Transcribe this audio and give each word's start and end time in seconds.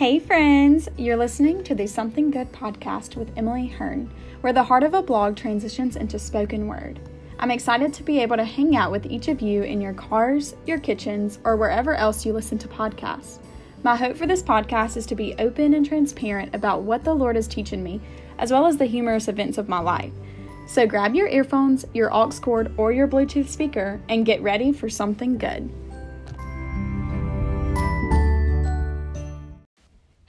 Hey, 0.00 0.18
friends! 0.18 0.88
You're 0.96 1.18
listening 1.18 1.62
to 1.64 1.74
the 1.74 1.86
Something 1.86 2.30
Good 2.30 2.50
podcast 2.52 3.16
with 3.16 3.36
Emileigh 3.36 3.70
Hearn, 3.76 4.10
where 4.40 4.54
the 4.54 4.62
heart 4.62 4.82
of 4.82 4.94
a 4.94 5.02
blog 5.02 5.36
transitions 5.36 5.94
into 5.94 6.18
spoken 6.18 6.66
word. 6.68 6.98
I'm 7.38 7.50
excited 7.50 7.92
to 7.92 8.02
be 8.02 8.18
able 8.20 8.38
to 8.38 8.44
hang 8.46 8.74
out 8.76 8.90
with 8.90 9.04
each 9.04 9.28
of 9.28 9.42
you 9.42 9.62
in 9.62 9.78
your 9.78 9.92
cars, 9.92 10.56
your 10.64 10.78
kitchens, 10.78 11.38
or 11.44 11.54
wherever 11.54 11.94
else 11.94 12.24
you 12.24 12.32
listen 12.32 12.56
to 12.60 12.66
podcasts. 12.66 13.40
My 13.82 13.94
hope 13.94 14.16
for 14.16 14.26
this 14.26 14.42
podcast 14.42 14.96
is 14.96 15.04
to 15.04 15.14
be 15.14 15.34
open 15.38 15.74
and 15.74 15.84
transparent 15.84 16.54
about 16.54 16.80
what 16.80 17.04
the 17.04 17.12
Lord 17.12 17.36
is 17.36 17.46
teaching 17.46 17.84
me, 17.84 18.00
as 18.38 18.50
well 18.50 18.64
as 18.64 18.78
the 18.78 18.86
humorous 18.86 19.28
events 19.28 19.58
of 19.58 19.68
my 19.68 19.80
life. 19.80 20.14
So 20.66 20.86
grab 20.86 21.14
your 21.14 21.28
earphones, 21.28 21.84
your 21.92 22.10
aux 22.10 22.40
cord, 22.40 22.72
or 22.78 22.90
your 22.90 23.06
Bluetooth 23.06 23.48
speaker 23.48 24.00
and 24.08 24.24
get 24.24 24.40
ready 24.40 24.72
for 24.72 24.88
something 24.88 25.36
good. 25.36 25.70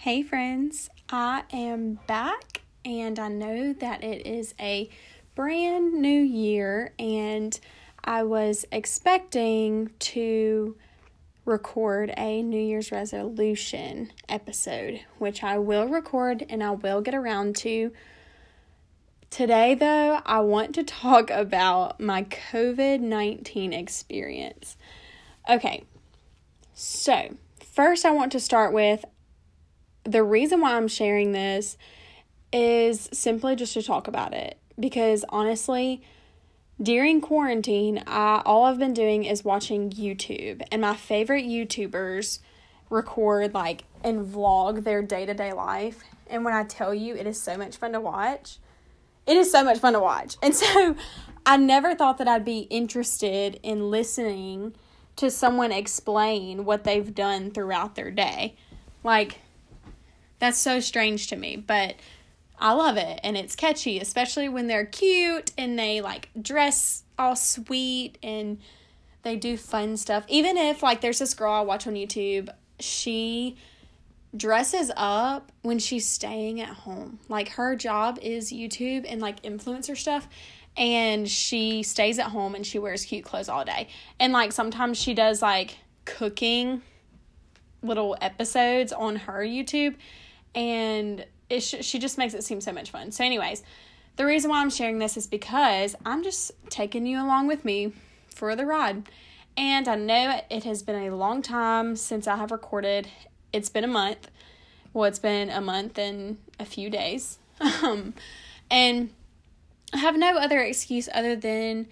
Hey, 0.01 0.23
friends, 0.23 0.89
I 1.11 1.43
am 1.53 1.99
back, 2.07 2.61
and 2.83 3.19
I 3.19 3.27
know 3.27 3.71
that 3.71 4.03
it 4.03 4.25
is 4.25 4.55
a 4.59 4.89
brand 5.35 5.93
new 5.93 6.21
year, 6.23 6.95
and 6.97 7.59
I 8.03 8.23
was 8.23 8.65
expecting 8.71 9.91
to 9.99 10.75
record 11.45 12.15
a 12.17 12.41
New 12.41 12.59
Year's 12.59 12.91
resolution 12.91 14.11
episode, 14.27 15.01
which 15.19 15.43
I 15.43 15.59
will 15.59 15.87
record 15.87 16.47
and 16.49 16.63
I 16.63 16.71
will 16.71 17.02
get 17.02 17.13
around 17.13 17.55
to. 17.57 17.91
Today, 19.29 19.75
though, 19.75 20.19
I 20.25 20.39
want 20.39 20.73
to 20.73 20.83
talk 20.83 21.29
about 21.29 21.99
my 21.99 22.23
COVID 22.23 23.02
19 23.02 23.71
experience. 23.71 24.77
Okay, 25.47 25.83
so 26.73 27.38
first, 27.59 28.03
I 28.03 28.09
want 28.09 28.31
to 28.31 28.39
start 28.39 28.73
with 28.73 29.05
the 30.03 30.23
reason 30.23 30.61
why 30.61 30.75
I'm 30.75 30.87
sharing 30.87 31.31
this 31.31 31.77
is 32.53 33.09
simply 33.13 33.55
just 33.55 33.73
to 33.73 33.81
talk 33.81 34.08
about 34.08 34.33
it 34.33 34.58
because 34.80 35.23
honestly, 35.30 36.02
during 36.81 37.21
quarantine, 37.21 38.03
I 38.08 38.41
all 38.45 38.66
I've 38.66 38.80
been 38.80 38.93
doing 38.93 39.23
is 39.23 39.43
watching 39.43 39.91
YouTube, 39.91 40.61
and 40.71 40.81
my 40.81 40.95
favorite 40.95 41.45
YouTubers 41.45 42.39
record 42.89 43.53
like 43.53 43.83
and 44.03 44.25
vlog 44.25 44.83
their 44.83 45.02
day-to-day 45.02 45.53
life. 45.53 46.03
And 46.27 46.43
when 46.43 46.53
I 46.53 46.63
tell 46.63 46.93
you 46.93 47.15
it 47.15 47.27
is 47.27 47.39
so 47.39 47.58
much 47.58 47.77
fun 47.77 47.93
to 47.93 48.02
watch, 48.02 48.58
it 49.27 49.38
is 49.38 49.52
so 49.52 49.63
much 49.63 49.80
fun 49.80 49.93
to 49.93 49.99
watch. 49.99 50.38
And 50.41 50.55
so 50.61 50.95
I 51.45 51.58
never 51.58 51.95
thought 51.95 52.17
that 52.17 52.27
I'd 52.27 52.45
be 52.45 52.61
interested 52.61 53.59
in 53.61 53.91
listening 53.91 54.73
to 55.17 55.30
someone 55.30 55.71
explain 55.71 56.65
what 56.65 56.83
they've 56.83 57.13
done 57.13 57.52
throughout 57.52 57.95
their 57.95 58.11
day. 58.11 58.55
Like 59.03 59.39
that's 60.42 60.58
so 60.58 60.80
strange 60.80 61.28
to 61.28 61.36
me, 61.36 61.56
but 61.56 61.95
I 62.58 62.73
love 62.73 62.97
it 62.97 63.20
and 63.23 63.38
it's 63.38 63.56
catchy, 63.56 64.00
especially 64.00 64.50
when 64.50 64.66
they're 64.66 64.86
cute 64.86 65.52
and 65.56 65.78
they 65.78 66.02
like 66.02 66.30
dress 66.42 67.03
all 67.17 67.36
sweet 67.36 68.17
and 68.23 68.58
they 69.22 69.36
do 69.36 69.56
fun 69.56 69.98
stuff. 69.98 70.25
Even 70.28 70.58
if 70.58 70.81
like 70.81 71.00
there's 71.00 71.20
this 71.20 71.36
girl 71.36 71.53
I 71.53 71.61
watch 71.61 71.86
on 71.86 71.94
YouTube, 71.94 72.50
she 72.80 73.56
dresses 74.36 74.92
up 74.98 75.52
when 75.61 75.78
she's 75.78 76.08
staying 76.08 76.59
at 76.59 76.70
home. 76.70 77.20
Like 77.30 77.50
her 77.50 77.76
job 77.76 78.17
is 78.20 78.52
YouTube 78.52 79.05
and 79.08 79.22
like 79.22 79.44
influencer 79.44 79.95
stuff 79.95 80.28
and 80.76 81.30
she 81.30 81.83
stays 81.83 82.17
at 82.17 82.28
home 82.28 82.55
and 82.55 82.66
she 82.66 82.80
wears 82.80 83.05
cute 83.05 83.26
clothes 83.26 83.48
all 83.48 83.64
day. 83.64 83.89
And 84.20 84.33
like 84.33 84.53
sometimes 84.53 84.98
she 85.00 85.14
does 85.14 85.44
like 85.44 85.78
cooking 86.05 86.81
little 87.83 88.17
episodes 88.20 88.92
on 88.92 89.17
her 89.17 89.42
YouTube 89.42 89.95
and 90.55 91.25
it 91.49 91.61
sh- 91.61 91.81
she 91.81 91.99
just 91.99 92.17
makes 92.17 92.33
it 92.33 92.44
seem 92.44 92.61
so 92.61 92.71
much 92.71 92.91
fun. 92.91 93.11
So, 93.11 93.23
anyways, 93.23 93.63
the 94.16 94.25
reason 94.25 94.49
why 94.49 94.61
I'm 94.61 94.69
sharing 94.69 94.99
this 94.99 95.17
is 95.17 95.27
because 95.27 95.95
I'm 96.05 96.23
just 96.23 96.52
taking 96.70 97.05
you 97.05 97.21
along 97.21 97.48
with 97.48 97.65
me 97.65 97.93
for 98.33 98.55
the 98.55 98.65
ride. 98.65 99.09
And 99.58 99.87
I 99.87 99.95
know 99.95 100.39
it 100.49 100.64
has 100.64 100.81
been 100.81 101.08
a 101.08 101.15
long 101.15 101.42
time 101.42 101.95
since 101.95 102.27
I 102.27 102.37
have 102.37 102.52
recorded. 102.52 103.09
It's 103.52 103.70
been 103.70 103.83
a 103.83 103.87
month. 103.87 104.30
Well, 104.93 105.05
it's 105.05 105.20
been 105.20 105.49
a 105.49 105.61
month 105.61 105.98
and 105.98 106.37
a 106.59 106.65
few 106.65 106.89
days. 106.89 107.37
Um, 107.83 108.15
and 108.71 109.11
I 109.93 109.97
have 109.97 110.17
no 110.17 110.37
other 110.37 110.61
excuse 110.61 111.08
other 111.14 111.36
than 111.36 111.87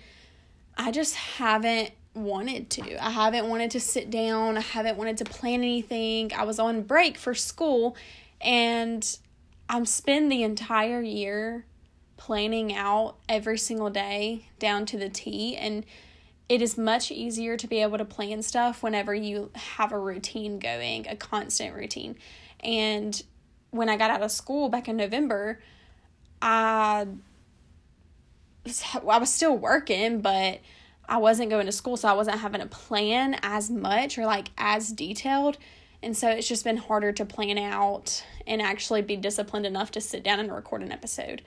I 0.77 0.89
just 0.89 1.13
haven't 1.15 1.91
wanted 2.15 2.69
to. 2.71 3.05
I 3.05 3.11
haven't 3.11 3.47
wanted 3.49 3.71
to 3.71 3.79
sit 3.79 4.09
down. 4.09 4.57
I 4.57 4.61
haven't 4.61 4.97
wanted 4.97 5.17
to 5.17 5.25
plan 5.25 5.55
anything. 5.55 6.31
I 6.33 6.43
was 6.43 6.57
on 6.57 6.81
break 6.81 7.17
for 7.17 7.35
school 7.35 7.95
and 8.41 9.17
I'm 9.67 9.85
spend 9.85 10.31
the 10.31 10.43
entire 10.43 11.01
year 11.01 11.65
planning 12.17 12.73
out 12.73 13.15
every 13.27 13.57
single 13.57 13.89
day 13.89 14.49
down 14.59 14.85
to 14.87 14.97
the 14.97 15.09
T 15.09 15.55
and 15.55 15.85
it 16.49 16.63
is 16.63 16.77
much 16.77 17.11
easier 17.11 17.55
to 17.55 17.67
be 17.67 17.81
able 17.81 17.99
to 17.99 18.05
plan 18.05 18.41
stuff 18.41 18.81
whenever 18.81 19.13
you 19.13 19.51
have 19.53 19.91
a 19.91 19.99
routine 19.99 20.57
going, 20.57 21.07
a 21.07 21.15
constant 21.15 21.75
routine. 21.75 22.15
And 22.61 23.21
when 23.69 23.87
I 23.87 23.97
got 23.97 24.09
out 24.09 24.23
of 24.23 24.31
school 24.31 24.67
back 24.67 24.87
in 24.87 24.97
November, 24.97 25.61
I 26.41 27.05
I 28.65 29.17
was 29.17 29.31
still 29.31 29.55
working, 29.55 30.21
but 30.21 30.59
I 31.07 31.17
wasn't 31.17 31.51
going 31.51 31.67
to 31.67 31.71
school, 31.71 31.97
so 31.97 32.07
I 32.07 32.13
wasn't 32.13 32.39
having 32.39 32.61
a 32.61 32.67
plan 32.67 33.37
as 33.41 33.69
much 33.69 34.17
or 34.17 34.25
like 34.25 34.49
as 34.57 34.89
detailed. 34.89 35.57
And 36.01 36.15
so 36.15 36.29
it's 36.29 36.47
just 36.47 36.63
been 36.63 36.77
harder 36.77 37.11
to 37.11 37.25
plan 37.25 37.57
out 37.57 38.23
and 38.47 38.61
actually 38.61 39.01
be 39.01 39.17
disciplined 39.17 39.65
enough 39.65 39.91
to 39.91 40.01
sit 40.01 40.23
down 40.23 40.39
and 40.39 40.51
record 40.51 40.81
an 40.81 40.91
episode. 40.91 41.41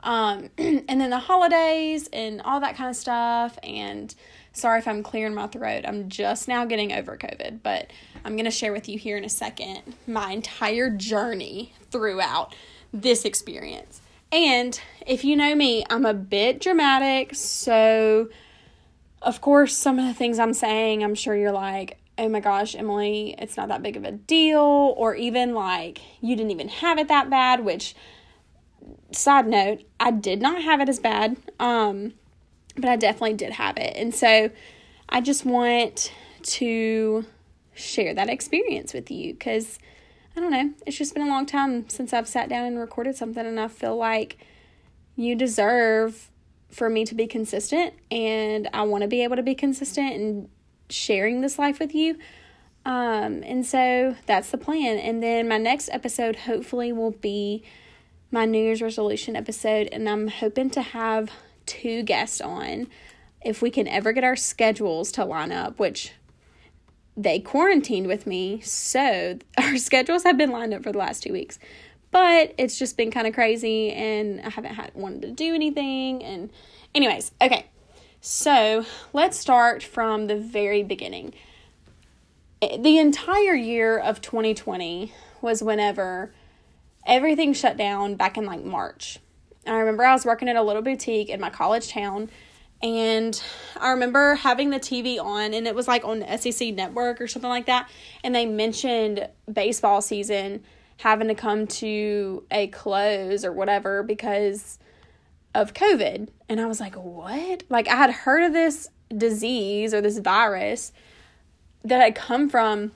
Um, 0.00 0.50
and 0.58 1.00
then 1.00 1.10
the 1.10 1.18
holidays 1.18 2.08
and 2.12 2.40
all 2.42 2.60
that 2.60 2.76
kind 2.76 2.88
of 2.88 2.96
stuff. 2.96 3.58
And 3.62 4.14
sorry 4.52 4.78
if 4.78 4.86
I'm 4.86 5.02
clearing 5.02 5.34
my 5.34 5.48
throat. 5.48 5.84
I'm 5.86 6.08
just 6.08 6.46
now 6.46 6.64
getting 6.64 6.92
over 6.92 7.16
COVID, 7.16 7.60
but 7.62 7.90
I'm 8.24 8.36
going 8.36 8.44
to 8.44 8.50
share 8.50 8.72
with 8.72 8.88
you 8.88 8.98
here 8.98 9.16
in 9.16 9.24
a 9.24 9.28
second 9.28 9.82
my 10.06 10.32
entire 10.32 10.90
journey 10.90 11.72
throughout 11.90 12.54
this 12.92 13.24
experience. 13.24 14.00
And 14.32 14.80
if 15.06 15.24
you 15.24 15.36
know 15.36 15.54
me, 15.54 15.84
I'm 15.88 16.04
a 16.04 16.14
bit 16.14 16.60
dramatic. 16.60 17.34
So, 17.34 18.28
of 19.22 19.40
course, 19.40 19.76
some 19.76 19.98
of 19.98 20.06
the 20.06 20.14
things 20.14 20.38
I'm 20.38 20.54
saying, 20.54 21.02
I'm 21.02 21.14
sure 21.14 21.34
you're 21.34 21.52
like, 21.52 21.98
oh 22.18 22.28
my 22.28 22.40
gosh, 22.40 22.74
Emileigh, 22.74 23.34
it's 23.38 23.56
not 23.56 23.68
that 23.68 23.82
big 23.82 23.96
of 23.96 24.04
a 24.04 24.12
deal, 24.12 24.94
or 24.96 25.14
even 25.14 25.54
like 25.54 26.00
you 26.20 26.36
didn't 26.36 26.52
even 26.52 26.68
have 26.68 26.98
it 26.98 27.08
that 27.08 27.28
bad, 27.30 27.64
which 27.64 27.94
side 29.12 29.46
note, 29.46 29.82
I 30.00 30.10
did 30.10 30.40
not 30.40 30.62
have 30.62 30.80
it 30.80 30.88
as 30.88 30.98
bad. 30.98 31.36
Um, 31.58 32.14
but 32.76 32.90
I 32.90 32.96
definitely 32.96 33.34
did 33.34 33.52
have 33.52 33.76
it. 33.78 33.96
And 33.96 34.14
so 34.14 34.50
I 35.08 35.20
just 35.20 35.44
want 35.44 36.12
to 36.42 37.24
share 37.74 38.14
that 38.14 38.28
experience 38.28 38.92
with 38.92 39.10
you 39.10 39.32
because 39.32 39.78
I 40.36 40.40
don't 40.40 40.50
know, 40.50 40.74
it's 40.86 40.98
just 40.98 41.14
been 41.14 41.26
a 41.26 41.28
long 41.28 41.46
time 41.46 41.88
since 41.88 42.12
I've 42.12 42.28
sat 42.28 42.48
down 42.48 42.66
and 42.66 42.78
recorded 42.78 43.16
something, 43.16 43.46
and 43.46 43.58
I 43.58 43.68
feel 43.68 43.96
like 43.96 44.36
you 45.14 45.34
deserve 45.34 46.30
for 46.68 46.90
me 46.90 47.06
to 47.06 47.14
be 47.14 47.26
consistent, 47.26 47.94
and 48.10 48.68
I 48.74 48.82
want 48.82 49.02
to 49.02 49.08
be 49.08 49.24
able 49.24 49.36
to 49.36 49.42
be 49.42 49.54
consistent 49.54 50.14
and 50.14 50.48
sharing 50.88 51.40
this 51.40 51.58
life 51.58 51.78
with 51.78 51.94
you. 51.94 52.18
Um, 52.84 53.42
and 53.44 53.66
so 53.66 54.16
that's 54.26 54.50
the 54.50 54.58
plan. 54.58 54.98
And 54.98 55.22
then 55.22 55.48
my 55.48 55.58
next 55.58 55.88
episode 55.92 56.36
hopefully 56.36 56.92
will 56.92 57.10
be 57.10 57.64
my 58.30 58.44
New 58.44 58.62
Year's 58.62 58.82
resolution 58.82 59.36
episode, 59.36 59.88
and 59.92 60.08
I'm 60.08 60.28
hoping 60.28 60.70
to 60.70 60.82
have 60.82 61.30
two 61.64 62.02
guests 62.02 62.40
on 62.40 62.88
if 63.44 63.62
we 63.62 63.70
can 63.70 63.86
ever 63.86 64.12
get 64.12 64.24
our 64.24 64.36
schedules 64.36 65.12
to 65.12 65.24
line 65.24 65.52
up, 65.52 65.78
which 65.78 66.12
they 67.16 67.38
quarantined 67.38 68.06
with 68.06 68.26
me, 68.26 68.60
so 68.60 69.38
our 69.58 69.76
schedules 69.78 70.24
have 70.24 70.36
been 70.36 70.50
lined 70.50 70.74
up 70.74 70.82
for 70.82 70.92
the 70.92 70.98
last 70.98 71.22
two 71.22 71.32
weeks. 71.32 71.58
But 72.10 72.54
it's 72.56 72.78
just 72.78 72.96
been 72.96 73.10
kind 73.10 73.26
of 73.26 73.34
crazy, 73.34 73.90
and 73.90 74.40
I 74.40 74.50
haven't 74.50 74.74
had 74.74 74.92
wanted 74.94 75.22
to 75.22 75.30
do 75.32 75.54
anything. 75.54 76.22
And, 76.22 76.50
anyways, 76.94 77.32
okay. 77.40 77.66
So 78.28 78.84
let's 79.12 79.38
start 79.38 79.84
from 79.84 80.26
the 80.26 80.34
very 80.34 80.82
beginning. 80.82 81.32
Eh, 82.60 82.76
the 82.76 82.98
entire 82.98 83.54
year 83.54 83.96
of 83.96 84.20
2020 84.20 85.12
was 85.40 85.62
whenever 85.62 86.34
everything 87.06 87.52
shut 87.52 87.76
down 87.76 88.16
back 88.16 88.36
in 88.36 88.44
like 88.44 88.64
March. 88.64 89.20
I 89.64 89.76
remember 89.76 90.04
I 90.04 90.12
was 90.12 90.24
working 90.24 90.48
at 90.48 90.56
a 90.56 90.62
little 90.62 90.82
boutique 90.82 91.28
in 91.28 91.38
my 91.38 91.50
college 91.50 91.88
town 91.92 92.28
and 92.82 93.40
I 93.80 93.90
remember 93.90 94.34
having 94.34 94.70
the 94.70 94.80
TV 94.80 95.20
on 95.20 95.54
and 95.54 95.68
it 95.68 95.76
was 95.76 95.86
like 95.86 96.04
on 96.04 96.18
the 96.18 96.36
SEC 96.36 96.74
network 96.74 97.20
or 97.20 97.28
something 97.28 97.48
like 97.48 97.66
that 97.66 97.88
and 98.24 98.34
they 98.34 98.44
mentioned 98.44 99.28
baseball 99.52 100.02
season 100.02 100.64
having 100.96 101.28
to 101.28 101.36
come 101.36 101.68
to 101.68 102.42
a 102.50 102.66
close 102.66 103.44
or 103.44 103.52
whatever 103.52 104.02
because 104.02 104.80
of 105.56 105.74
COVID. 105.74 106.28
And 106.48 106.60
I 106.60 106.66
was 106.66 106.80
like, 106.80 106.94
what? 106.94 107.64
Like, 107.68 107.88
I 107.88 107.96
had 107.96 108.10
heard 108.10 108.44
of 108.44 108.52
this 108.52 108.88
disease 109.16 109.94
or 109.94 110.00
this 110.00 110.18
virus 110.18 110.92
that 111.84 112.00
had 112.00 112.14
come 112.14 112.48
from 112.48 112.92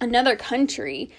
another 0.00 0.34
country, 0.36 1.10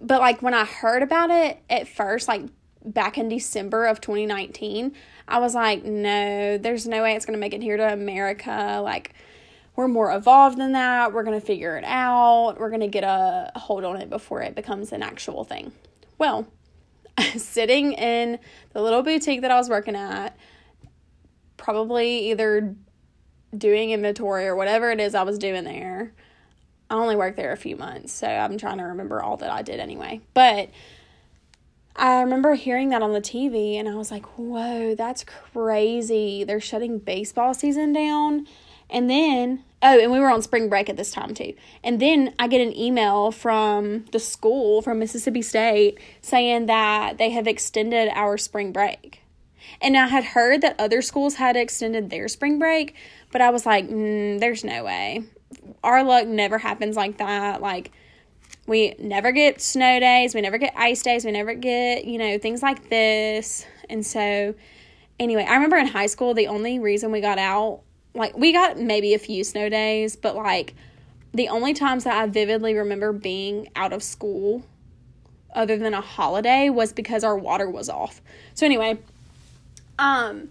but 0.00 0.20
like 0.20 0.42
when 0.42 0.54
I 0.54 0.64
heard 0.64 1.02
about 1.02 1.30
it 1.30 1.58
at 1.70 1.86
first, 1.86 2.26
like 2.26 2.42
back 2.84 3.18
in 3.18 3.28
December 3.28 3.86
of 3.86 4.00
2019, 4.00 4.94
I 5.28 5.38
was 5.38 5.54
like, 5.54 5.84
no, 5.84 6.58
there's 6.58 6.86
no 6.86 7.02
way 7.02 7.14
it's 7.14 7.24
going 7.24 7.36
to 7.36 7.40
make 7.40 7.54
it 7.54 7.62
here 7.62 7.76
to 7.76 7.92
America. 7.92 8.80
Like, 8.82 9.14
we're 9.76 9.88
more 9.88 10.12
evolved 10.12 10.58
than 10.58 10.72
that. 10.72 11.12
We're 11.12 11.22
going 11.22 11.38
to 11.40 11.46
figure 11.46 11.76
it 11.76 11.84
out. 11.84 12.56
We're 12.58 12.70
going 12.70 12.80
to 12.80 12.88
get 12.88 13.04
a 13.04 13.52
hold 13.54 13.84
on 13.84 14.00
it 14.00 14.10
before 14.10 14.42
it 14.42 14.54
becomes 14.54 14.92
an 14.92 15.02
actual 15.02 15.44
thing. 15.44 15.72
Well, 16.18 16.46
sitting 17.36 17.92
in 17.92 18.38
the 18.72 18.82
little 18.82 19.02
boutique 19.02 19.42
that 19.42 19.50
I 19.50 19.56
was 19.56 19.68
working 19.68 19.96
at, 19.96 20.36
probably 21.56 22.30
either 22.30 22.74
doing 23.56 23.90
inventory 23.90 24.46
or 24.46 24.56
whatever 24.56 24.90
it 24.90 25.00
is 25.00 25.14
I 25.14 25.22
was 25.22 25.38
doing 25.38 25.64
there. 25.64 26.12
I 26.90 26.94
only 26.94 27.16
worked 27.16 27.36
there 27.36 27.52
a 27.52 27.56
few 27.56 27.76
months, 27.76 28.12
so 28.12 28.26
I'm 28.26 28.58
trying 28.58 28.78
to 28.78 28.84
remember 28.84 29.22
all 29.22 29.36
that 29.38 29.50
I 29.50 29.62
did 29.62 29.80
anyway. 29.80 30.20
But 30.34 30.70
I 31.96 32.20
remember 32.22 32.54
hearing 32.54 32.90
that 32.90 33.02
on 33.02 33.12
the 33.12 33.20
TV 33.20 33.74
and 33.74 33.88
I 33.88 33.94
was 33.94 34.10
like, 34.10 34.24
whoa, 34.38 34.94
that's 34.94 35.24
crazy. 35.24 36.44
They're 36.44 36.60
shutting 36.60 36.98
baseball 36.98 37.54
season 37.54 37.92
down. 37.92 38.46
And 38.92 39.08
then, 39.08 39.64
oh, 39.82 39.98
and 39.98 40.12
we 40.12 40.20
were 40.20 40.30
on 40.30 40.42
spring 40.42 40.68
break 40.68 40.88
at 40.90 40.96
this 40.96 41.10
time 41.10 41.34
too. 41.34 41.54
And 41.82 41.98
then 41.98 42.34
I 42.38 42.46
get 42.46 42.60
an 42.60 42.76
email 42.76 43.32
from 43.32 44.04
the 44.12 44.20
school 44.20 44.82
from 44.82 44.98
Mississippi 44.98 45.40
State 45.42 45.98
saying 46.20 46.66
that 46.66 47.16
they 47.16 47.30
have 47.30 47.48
extended 47.48 48.10
our 48.14 48.36
spring 48.36 48.70
break. 48.70 49.22
And 49.80 49.96
I 49.96 50.06
had 50.08 50.24
heard 50.24 50.60
that 50.60 50.78
other 50.78 51.00
schools 51.00 51.36
had 51.36 51.56
extended 51.56 52.10
their 52.10 52.28
spring 52.28 52.58
break, 52.58 52.94
but 53.30 53.40
I 53.40 53.50
was 53.50 53.64
like, 53.64 53.88
mm, 53.88 54.38
there's 54.38 54.62
no 54.62 54.84
way. 54.84 55.24
Our 55.82 56.04
luck 56.04 56.26
never 56.26 56.58
happens 56.58 56.96
like 56.96 57.16
that. 57.18 57.62
Like, 57.62 57.90
we 58.66 58.94
never 58.98 59.32
get 59.32 59.60
snow 59.60 59.98
days, 59.98 60.34
we 60.34 60.40
never 60.40 60.58
get 60.58 60.74
ice 60.76 61.02
days, 61.02 61.24
we 61.24 61.32
never 61.32 61.54
get, 61.54 62.04
you 62.04 62.18
know, 62.18 62.38
things 62.38 62.62
like 62.62 62.90
this. 62.90 63.66
And 63.88 64.04
so, 64.04 64.54
anyway, 65.18 65.46
I 65.48 65.54
remember 65.54 65.78
in 65.78 65.86
high 65.86 66.06
school, 66.06 66.34
the 66.34 66.48
only 66.48 66.78
reason 66.78 67.10
we 67.10 67.20
got 67.20 67.38
out, 67.38 67.80
like, 68.14 68.36
we 68.36 68.52
got 68.52 68.78
maybe 68.78 69.14
a 69.14 69.18
few 69.18 69.44
snow 69.44 69.68
days, 69.68 70.16
but 70.16 70.36
like, 70.36 70.74
the 71.34 71.48
only 71.48 71.72
times 71.72 72.04
that 72.04 72.14
I 72.14 72.26
vividly 72.26 72.74
remember 72.74 73.12
being 73.12 73.68
out 73.74 73.92
of 73.92 74.02
school 74.02 74.64
other 75.54 75.76
than 75.76 75.94
a 75.94 76.00
holiday 76.00 76.68
was 76.68 76.92
because 76.92 77.24
our 77.24 77.36
water 77.36 77.68
was 77.70 77.88
off. 77.88 78.20
So, 78.54 78.66
anyway, 78.66 78.98
um, 79.98 80.50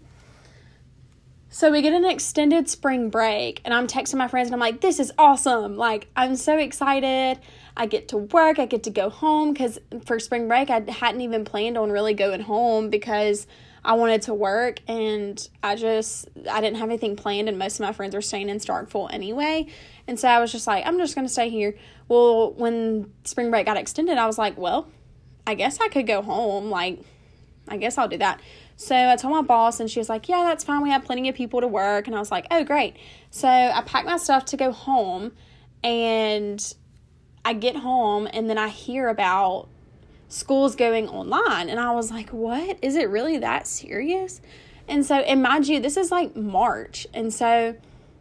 so 1.50 1.72
we 1.72 1.82
get 1.82 1.94
an 1.94 2.06
extended 2.06 2.70
spring 2.70 3.10
break, 3.10 3.62
and 3.66 3.74
I'm 3.74 3.86
texting 3.86 4.16
my 4.16 4.28
friends, 4.28 4.48
and 4.48 4.54
I'm 4.56 4.60
like, 4.60 4.82
this 4.82 5.00
is 5.00 5.12
awesome. 5.18 5.76
Like, 5.76 6.08
I'm 6.16 6.36
so 6.36 6.58
excited. 6.58 7.40
I 7.76 7.86
get 7.86 8.08
to 8.10 8.18
work, 8.18 8.58
I 8.58 8.66
get 8.66 8.84
to 8.84 8.90
go 8.90 9.10
home 9.10 9.54
because 9.54 9.78
for 10.06 10.20
spring 10.20 10.48
break, 10.48 10.70
I 10.70 10.82
hadn't 10.90 11.22
even 11.22 11.46
planned 11.46 11.78
on 11.78 11.92
really 11.92 12.14
going 12.14 12.42
home 12.42 12.90
because 12.90 13.48
I 13.84 13.94
wanted 13.94 14.24
to 14.24 14.34
work 14.34 14.80
and 14.88 15.48
I 15.64 15.76
just 15.76 16.30
I 16.50 16.62
didn't 16.62 16.78
have 16.78 16.90
anything 16.90 17.16
planned 17.16 17.50
and 17.50 17.58
most 17.58 17.80
of 17.80 17.86
my 17.86 17.94
friends 17.94 18.14
were 18.14 18.22
staying 18.22 18.50
in 18.50 18.58
Starkville 18.58 19.12
anyway. 19.12 19.68
And 20.08 20.20
so 20.20 20.28
I 20.28 20.40
was 20.40 20.52
just 20.52 20.68
like, 20.68 20.86
I'm 20.86 20.98
just 20.98 21.16
gonna 21.16 21.30
stay 21.30 21.50
here. 21.50 21.76
Well, 22.08 22.54
when 22.54 23.12
spring 23.24 23.50
break 23.50 23.66
got 23.66 23.78
extended, 23.78 24.18
I 24.18 24.28
was 24.28 24.38
like, 24.38 24.58
well, 24.58 24.88
I 25.48 25.56
guess 25.56 25.80
I 25.80 25.88
could 25.88 26.06
go 26.06 26.22
home. 26.22 26.70
Like, 26.70 27.00
I 27.68 27.78
guess 27.78 27.98
I'll 27.98 28.08
do 28.08 28.18
that. 28.18 28.42
So 28.76 28.96
I 28.96 29.16
told 29.16 29.36
my 29.36 29.44
boss, 29.44 29.80
and 29.80 29.90
she 29.90 30.00
was 30.00 30.10
like, 30.10 30.28
Yeah, 30.28 30.44
that's 30.44 30.64
fine. 30.64 30.82
We 30.82 30.90
have 30.90 31.06
plenty 31.06 31.30
of 31.30 31.36
people 31.36 31.62
to 31.62 31.68
work. 31.68 32.08
And 32.08 32.16
I 32.16 32.20
was 32.20 32.32
like, 32.32 32.48
Oh, 32.50 32.64
great. 32.64 32.96
So 33.30 33.48
I 33.48 33.82
packed 33.86 34.08
my 34.08 34.18
stuff 34.18 34.46
to 34.46 34.58
go 34.58 34.72
home, 34.72 35.34
and 35.84 36.74
I 37.46 37.54
get 37.54 37.76
home, 37.76 38.28
and 38.34 38.50
then 38.50 38.58
I 38.58 38.70
hear 38.70 39.08
about 39.08 39.70
schools 40.32 40.76
going 40.76 41.10
online. 41.10 41.70
And 41.70 41.80
I 41.80 41.92
was 41.92 42.10
like, 42.10 42.30
What? 42.30 42.78
Is 42.82 42.96
it 42.96 43.10
really 43.10 43.38
that 43.38 43.68
serious? 43.68 44.42
And 44.88 45.06
so, 45.06 45.16
and 45.16 45.42
mind 45.42 45.68
you, 45.68 45.80
this 45.80 45.98
is 45.98 46.12
like 46.12 46.36
March. 46.36 47.06
And 47.14 47.34
so, 47.34 47.76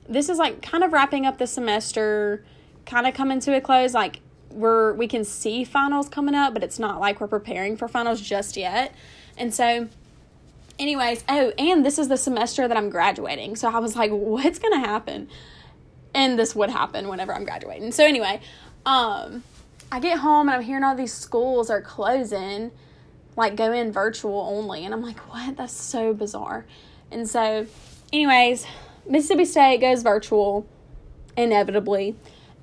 this 0.09 0.29
is 0.29 0.39
like 0.39 0.61
kind 0.61 0.85
of 0.85 0.93
wrapping 0.93 1.25
up 1.25 1.39
the 1.39 1.47
semester, 1.47 2.45
kind 2.85 3.07
of 3.07 3.15
coming 3.15 3.41
to 3.41 3.57
a 3.57 3.61
close. 3.61 3.95
Like, 3.95 4.21
we're 4.51 4.93
we 4.95 5.07
can 5.07 5.25
see 5.25 5.65
finals 5.65 6.09
coming 6.09 6.35
up, 6.35 6.53
but 6.53 6.65
it's 6.65 6.79
not 6.79 7.01
like 7.01 7.21
we're 7.21 7.29
preparing 7.29 7.77
for 7.77 7.89
finals 7.89 8.21
just 8.21 8.57
yet. 8.57 8.93
And 9.37 9.55
so, 9.55 9.89
anyways, 10.79 11.25
oh, 11.29 11.53
and 11.59 11.85
this 11.87 11.99
is 11.99 12.09
the 12.09 12.17
semester 12.17 12.67
that 12.67 12.77
I'm 12.77 12.91
graduating. 12.91 13.57
So 13.57 13.69
I 13.69 13.79
was 13.79 13.95
like, 13.95 14.11
what's 14.11 14.59
going 14.59 14.75
to 14.75 14.87
happen? 14.87 15.29
And 16.12 16.37
this 16.37 16.57
would 16.57 16.71
happen 16.71 17.07
whenever 17.07 17.33
I'm 17.33 17.45
graduating. 17.45 17.93
So 17.93 18.05
anyway, 18.05 18.41
um, 18.85 19.45
I 19.92 20.00
get 20.00 20.19
home 20.19 20.48
and 20.48 20.56
I'm 20.56 20.62
hearing 20.62 20.84
all 20.84 20.94
these 20.94 21.12
schools 21.12 21.69
are 21.70 21.82
closing, 21.82 22.70
like 23.37 23.56
go 23.56 23.72
in 23.72 23.92
virtual 23.92 24.40
only. 24.40 24.84
And 24.84 24.94
I'm 24.94 25.02
like, 25.02 25.19
what? 25.32 25.56
That's 25.56 25.72
so 25.72 26.14
bizarre. 26.14 26.64
And 27.10 27.28
so, 27.28 27.66
anyways, 28.12 28.66
Mississippi 29.06 29.44
State 29.44 29.81
goes 29.81 30.02
virtual 30.02 30.66
inevitably. 31.37 32.16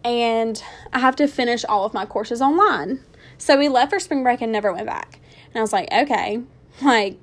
And 0.03 0.61
I 0.93 0.99
have 0.99 1.15
to 1.17 1.27
finish 1.27 1.65
all 1.65 1.83
of 1.83 1.93
my 1.93 2.05
courses 2.05 2.41
online. 2.41 3.01
So 3.37 3.57
we 3.57 3.67
left 3.67 3.91
for 3.91 3.99
spring 3.99 4.23
break 4.23 4.41
and 4.41 4.51
never 4.51 4.71
went 4.71 4.85
back. 4.85 5.19
And 5.47 5.57
I 5.57 5.61
was 5.61 5.73
like, 5.73 5.91
okay, 5.91 6.41
like 6.81 7.17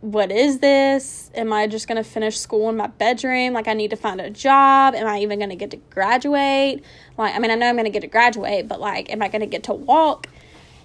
what 0.00 0.30
is 0.30 0.58
this? 0.58 1.30
Am 1.34 1.52
I 1.52 1.66
just 1.66 1.88
going 1.88 2.02
to 2.02 2.08
finish 2.08 2.38
school 2.38 2.68
in 2.68 2.76
my 2.76 2.86
bedroom? 2.86 3.54
Like, 3.54 3.66
I 3.66 3.72
need 3.72 3.90
to 3.90 3.96
find 3.96 4.20
a 4.20 4.30
job. 4.30 4.94
Am 4.94 5.06
I 5.06 5.20
even 5.20 5.38
going 5.38 5.50
to 5.50 5.56
get 5.56 5.70
to 5.70 5.78
graduate? 5.78 6.84
Like, 7.16 7.34
I 7.34 7.38
mean, 7.38 7.50
I 7.50 7.54
know 7.54 7.68
I'm 7.68 7.76
going 7.76 7.86
to 7.86 7.90
get 7.90 8.02
to 8.02 8.06
graduate, 8.06 8.68
but 8.68 8.78
like, 8.80 9.10
am 9.10 9.22
I 9.22 9.28
going 9.28 9.40
to 9.40 9.46
get 9.46 9.64
to 9.64 9.74
walk 9.74 10.28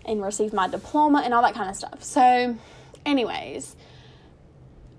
and 0.05 0.23
receive 0.23 0.53
my 0.53 0.67
diploma 0.67 1.21
and 1.23 1.33
all 1.33 1.41
that 1.43 1.53
kind 1.53 1.69
of 1.69 1.75
stuff? 1.75 2.03
So, 2.03 2.57
anyways, 3.05 3.75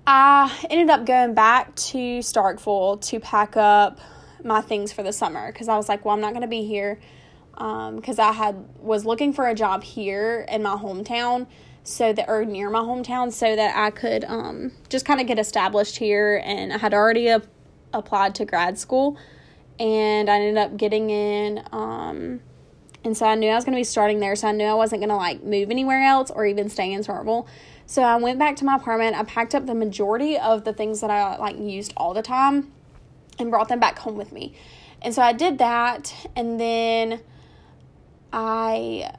I 0.07 0.57
ended 0.69 0.91
up 0.91 1.07
going 1.07 1.35
back 1.35 1.75
to 1.77 2.19
Starkville 2.19 3.01
to 3.09 3.19
pack 3.21 3.57
up 3.57 3.99
my 4.45 4.61
things 4.61 4.93
for 4.93 5.03
the 5.03 5.13
summer 5.13 5.51
because 5.51 5.69
I 5.69 5.77
was 5.77 5.89
like, 5.89 6.05
well, 6.05 6.15
I'm 6.15 6.21
not 6.21 6.33
going 6.33 6.43
to 6.43 6.49
be 6.49 6.65
here 6.65 7.01
Um, 7.55 7.97
because 7.97 8.19
um, 8.19 8.29
I 8.29 8.33
had 8.33 8.65
was 8.79 9.05
looking 9.05 9.33
for 9.33 9.47
a 9.47 9.55
job 9.55 9.85
here 9.85 10.45
in 10.49 10.63
my 10.63 10.75
hometown 10.75 11.47
so 11.85 12.13
that 12.13 12.29
or 12.29 12.45
near 12.45 12.71
my 12.71 12.81
hometown 12.81 13.33
so 13.33 13.57
that 13.57 13.77
I 13.77 13.91
could 13.91 14.25
um, 14.25 14.73
just 14.89 15.05
kind 15.05 15.21
of 15.21 15.27
get 15.27 15.39
established 15.39 15.97
here 15.97 16.41
and 16.45 16.73
I 16.73 16.79
had 16.79 16.95
already 16.95 17.29
a, 17.29 17.43
applied 17.93 18.35
to 18.37 18.45
grad 18.45 18.79
school 18.79 19.17
and 19.81 20.31
I 20.31 20.37
ended 20.37 20.59
up 20.59 20.77
getting 20.77 21.11
in 21.11 21.65
um, 21.73 22.41
and 23.05 23.17
so 23.17 23.27
I 23.27 23.35
knew 23.35 23.49
I 23.49 23.57
was 23.57 23.65
going 23.65 23.75
to 23.75 23.81
be 23.81 23.85
starting 23.85 24.21
there 24.21 24.37
so 24.37 24.49
I 24.49 24.53
knew 24.53 24.65
I 24.65 24.75
wasn't 24.75 25.01
going 25.01 25.09
to 25.11 25.17
like 25.17 25.43
move 25.43 25.71
anywhere 25.71 26.03
else 26.05 26.31
or 26.31 26.47
even 26.47 26.69
stay 26.69 26.93
in 26.93 27.03
Starkville. 27.03 27.47
So 27.87 28.03
I 28.03 28.17
went 28.17 28.39
back 28.39 28.57
to 28.57 28.65
my 28.65 28.77
apartment. 28.77 29.17
I 29.17 29.25
packed 29.25 29.55
up 29.55 29.67
the 29.67 29.75
majority 29.75 30.39
of 30.39 30.65
the 30.65 30.73
things 30.73 31.01
that 31.01 31.11
I 31.11 31.37
like 31.37 31.59
used 31.59 31.93
all 31.97 32.15
the 32.15 32.23
time 32.23 32.73
and 33.39 33.51
brought 33.51 33.69
them 33.69 33.81
back 33.81 33.99
home 33.99 34.17
with 34.17 34.33
me. 34.33 34.55
And 35.03 35.13
so 35.13 35.21
I 35.21 35.33
did 35.33 35.59
that 35.59 36.29
and 36.37 36.61
then 36.61 37.21
I 38.33 39.13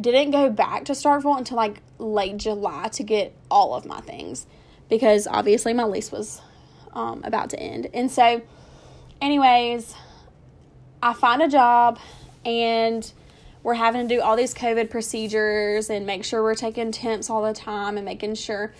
didn't 0.00 0.32
go 0.32 0.50
back 0.50 0.84
to 0.86 0.92
Starkville 0.92 1.38
until 1.38 1.56
like 1.56 1.80
late 2.02 2.36
July 2.36 2.88
to 2.88 3.02
get 3.02 3.34
all 3.50 3.74
of 3.74 3.86
my 3.86 4.00
things 4.00 4.46
because 4.88 5.26
obviously 5.26 5.72
my 5.72 5.84
lease 5.84 6.12
was 6.12 6.40
um, 6.92 7.22
about 7.24 7.50
to 7.50 7.58
end. 7.58 7.88
And 7.94 8.10
so, 8.10 8.42
anyways, 9.20 9.94
I 11.02 11.14
find 11.14 11.42
a 11.42 11.48
job 11.48 11.98
and 12.44 13.10
we're 13.62 13.74
having 13.74 14.08
to 14.08 14.14
do 14.14 14.20
all 14.20 14.36
these 14.36 14.54
COVID 14.54 14.90
procedures 14.90 15.88
and 15.88 16.06
make 16.06 16.24
sure 16.24 16.42
we're 16.42 16.54
taking 16.54 16.92
temps 16.92 17.30
all 17.30 17.42
the 17.42 17.52
time 17.52 17.96
and 17.96 18.04
making 18.04 18.34
sure, 18.34 18.74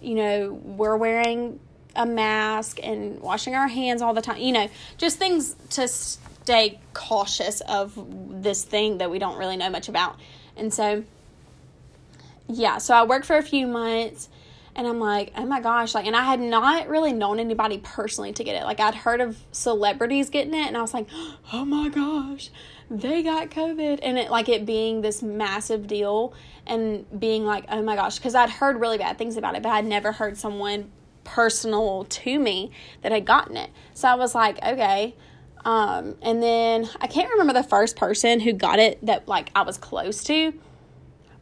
you 0.00 0.14
know, 0.14 0.52
we're 0.52 0.96
wearing 0.96 1.58
a 1.94 2.04
mask 2.04 2.78
and 2.82 3.20
washing 3.20 3.54
our 3.54 3.68
hands 3.68 4.02
all 4.02 4.12
the 4.12 4.20
time. 4.20 4.38
You 4.38 4.52
know, 4.52 4.68
just 4.98 5.18
things 5.18 5.56
to 5.70 5.88
stay 5.88 6.78
cautious 6.92 7.62
of 7.62 8.42
this 8.42 8.62
thing 8.62 8.98
that 8.98 9.10
we 9.10 9.18
don't 9.18 9.38
really 9.38 9.56
know 9.56 9.70
much 9.70 9.88
about. 9.88 10.20
And 10.56 10.72
so, 10.72 11.04
yeah, 12.48 12.78
so 12.78 12.94
I 12.94 13.04
worked 13.04 13.26
for 13.26 13.36
a 13.36 13.42
few 13.42 13.66
months 13.66 14.28
and 14.76 14.86
I'm 14.86 15.00
like, 15.00 15.32
oh 15.36 15.46
my 15.46 15.60
gosh, 15.60 15.94
like, 15.94 16.06
and 16.06 16.14
I 16.14 16.22
had 16.22 16.38
not 16.38 16.88
really 16.88 17.12
known 17.12 17.40
anybody 17.40 17.78
personally 17.78 18.32
to 18.34 18.44
get 18.44 18.60
it. 18.60 18.64
Like, 18.64 18.78
I'd 18.78 18.94
heard 18.94 19.22
of 19.22 19.38
celebrities 19.50 20.28
getting 20.28 20.52
it, 20.52 20.66
and 20.66 20.76
I 20.76 20.82
was 20.82 20.92
like, 20.92 21.08
oh 21.52 21.64
my 21.64 21.88
gosh, 21.88 22.50
they 22.90 23.22
got 23.22 23.50
COVID, 23.50 24.00
and 24.02 24.18
it 24.18 24.30
like 24.30 24.50
it 24.50 24.66
being 24.66 25.00
this 25.00 25.22
massive 25.22 25.86
deal, 25.86 26.34
and 26.66 27.06
being 27.18 27.46
like, 27.46 27.64
oh 27.70 27.82
my 27.82 27.96
gosh, 27.96 28.18
because 28.18 28.34
I'd 28.34 28.50
heard 28.50 28.78
really 28.78 28.98
bad 28.98 29.16
things 29.16 29.38
about 29.38 29.56
it, 29.56 29.62
but 29.62 29.70
I'd 29.70 29.86
never 29.86 30.12
heard 30.12 30.36
someone 30.36 30.90
personal 31.24 32.04
to 32.04 32.38
me 32.38 32.70
that 33.00 33.12
had 33.12 33.24
gotten 33.24 33.56
it. 33.56 33.70
So 33.94 34.08
I 34.08 34.14
was 34.14 34.34
like, 34.34 34.62
okay. 34.62 35.14
Um, 35.64 36.14
and 36.22 36.40
then 36.40 36.88
I 37.00 37.08
can't 37.08 37.28
remember 37.30 37.52
the 37.52 37.64
first 37.64 37.96
person 37.96 38.38
who 38.38 38.52
got 38.52 38.78
it 38.78 39.04
that 39.04 39.26
like 39.26 39.50
I 39.56 39.62
was 39.62 39.78
close 39.78 40.22
to 40.24 40.52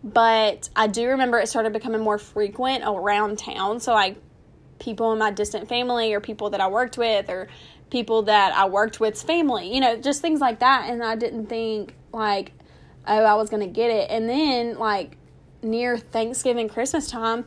but 0.04 0.68
I 0.76 0.87
do 0.87 1.08
remember 1.08 1.38
it 1.38 1.49
started 1.49 1.73
becoming 1.73 2.02
more 2.02 2.18
frequent 2.18 2.84
around 2.87 3.38
town. 3.38 3.80
So, 3.80 3.94
like, 3.94 4.16
people 4.78 5.12
in 5.12 5.18
my 5.18 5.30
distant 5.30 5.68
family 5.68 6.12
or 6.12 6.20
people 6.20 6.50
that 6.50 6.61
I 6.61 6.68
worked 6.68 6.99
with 6.99 7.30
or 7.30 7.49
people 7.88 8.23
that 8.25 8.54
I 8.54 8.66
worked 8.66 9.00
with's 9.00 9.23
family, 9.23 9.75
you 9.75 9.80
know, 9.80 9.96
just 9.96 10.20
things 10.20 10.40
like 10.40 10.58
that. 10.61 10.90
And 10.90 11.02
I 11.02 11.16
didn't 11.16 11.46
think, 11.46 11.94
like, 12.12 12.52
oh, 13.06 13.25
I 13.25 13.34
was 13.34 13.49
going 13.49 13.62
to 13.62 13.73
get 13.73 13.90
it. 13.90 14.11
And 14.11 14.28
then, 14.28 14.78
like, 14.78 15.16
near 15.62 15.96
Thanksgiving, 15.96 16.68
Christmas 16.68 17.11
time, 17.11 17.46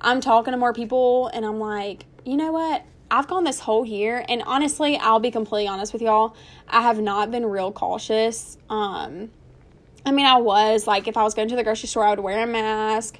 I'm 0.00 0.22
talking 0.22 0.52
to 0.52 0.58
more 0.58 0.72
people 0.72 1.28
and 1.28 1.44
I'm 1.44 1.58
like, 1.58 2.06
you 2.24 2.36
know 2.36 2.52
what? 2.52 2.84
I've 3.10 3.26
gone 3.26 3.44
this 3.44 3.58
whole 3.60 3.86
year, 3.86 4.22
and 4.28 4.42
honestly, 4.44 4.98
I'll 4.98 5.18
be 5.18 5.30
completely 5.30 5.66
honest 5.66 5.94
with 5.94 6.02
y'all. 6.02 6.36
I 6.68 6.82
have 6.82 7.00
not 7.00 7.30
been 7.30 7.46
real 7.46 7.72
cautious. 7.72 8.58
Um, 8.68 9.30
I 10.08 10.10
mean, 10.10 10.26
I 10.26 10.38
was 10.38 10.86
like, 10.86 11.06
if 11.06 11.16
I 11.16 11.22
was 11.22 11.34
going 11.34 11.48
to 11.48 11.56
the 11.56 11.62
grocery 11.62 11.88
store, 11.88 12.04
I 12.04 12.10
would 12.10 12.20
wear 12.20 12.42
a 12.42 12.46
mask, 12.46 13.18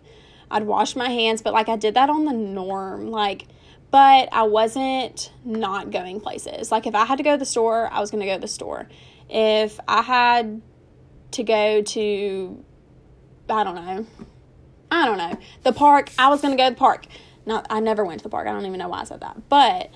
I'd 0.50 0.64
wash 0.64 0.96
my 0.96 1.08
hands, 1.08 1.42
but 1.42 1.52
like, 1.52 1.68
I 1.68 1.76
did 1.76 1.94
that 1.94 2.08
on 2.08 2.24
the 2.24 2.32
norm. 2.32 3.10
Like, 3.10 3.46
but 3.90 4.28
I 4.32 4.44
wasn't 4.44 5.32
not 5.44 5.90
going 5.90 6.20
places. 6.20 6.72
Like, 6.72 6.86
if 6.86 6.94
I 6.94 7.04
had 7.04 7.18
to 7.18 7.22
go 7.22 7.32
to 7.32 7.36
the 7.36 7.44
store, 7.44 7.88
I 7.92 8.00
was 8.00 8.10
going 8.10 8.20
to 8.20 8.26
go 8.26 8.34
to 8.34 8.40
the 8.40 8.48
store. 8.48 8.88
If 9.28 9.78
I 9.86 10.02
had 10.02 10.62
to 11.32 11.42
go 11.42 11.82
to, 11.82 12.64
I 13.50 13.64
don't 13.64 13.74
know, 13.74 14.06
I 14.90 15.04
don't 15.04 15.18
know, 15.18 15.38
the 15.64 15.72
park, 15.72 16.10
I 16.18 16.30
was 16.30 16.40
going 16.40 16.56
to 16.56 16.62
go 16.62 16.68
to 16.68 16.74
the 16.74 16.78
park. 16.78 17.06
Not, 17.44 17.66
I 17.68 17.80
never 17.80 18.04
went 18.04 18.20
to 18.20 18.22
the 18.24 18.30
park. 18.30 18.46
I 18.46 18.52
don't 18.52 18.64
even 18.64 18.78
know 18.78 18.88
why 18.88 19.00
I 19.00 19.04
said 19.04 19.20
that. 19.20 19.48
But 19.48 19.90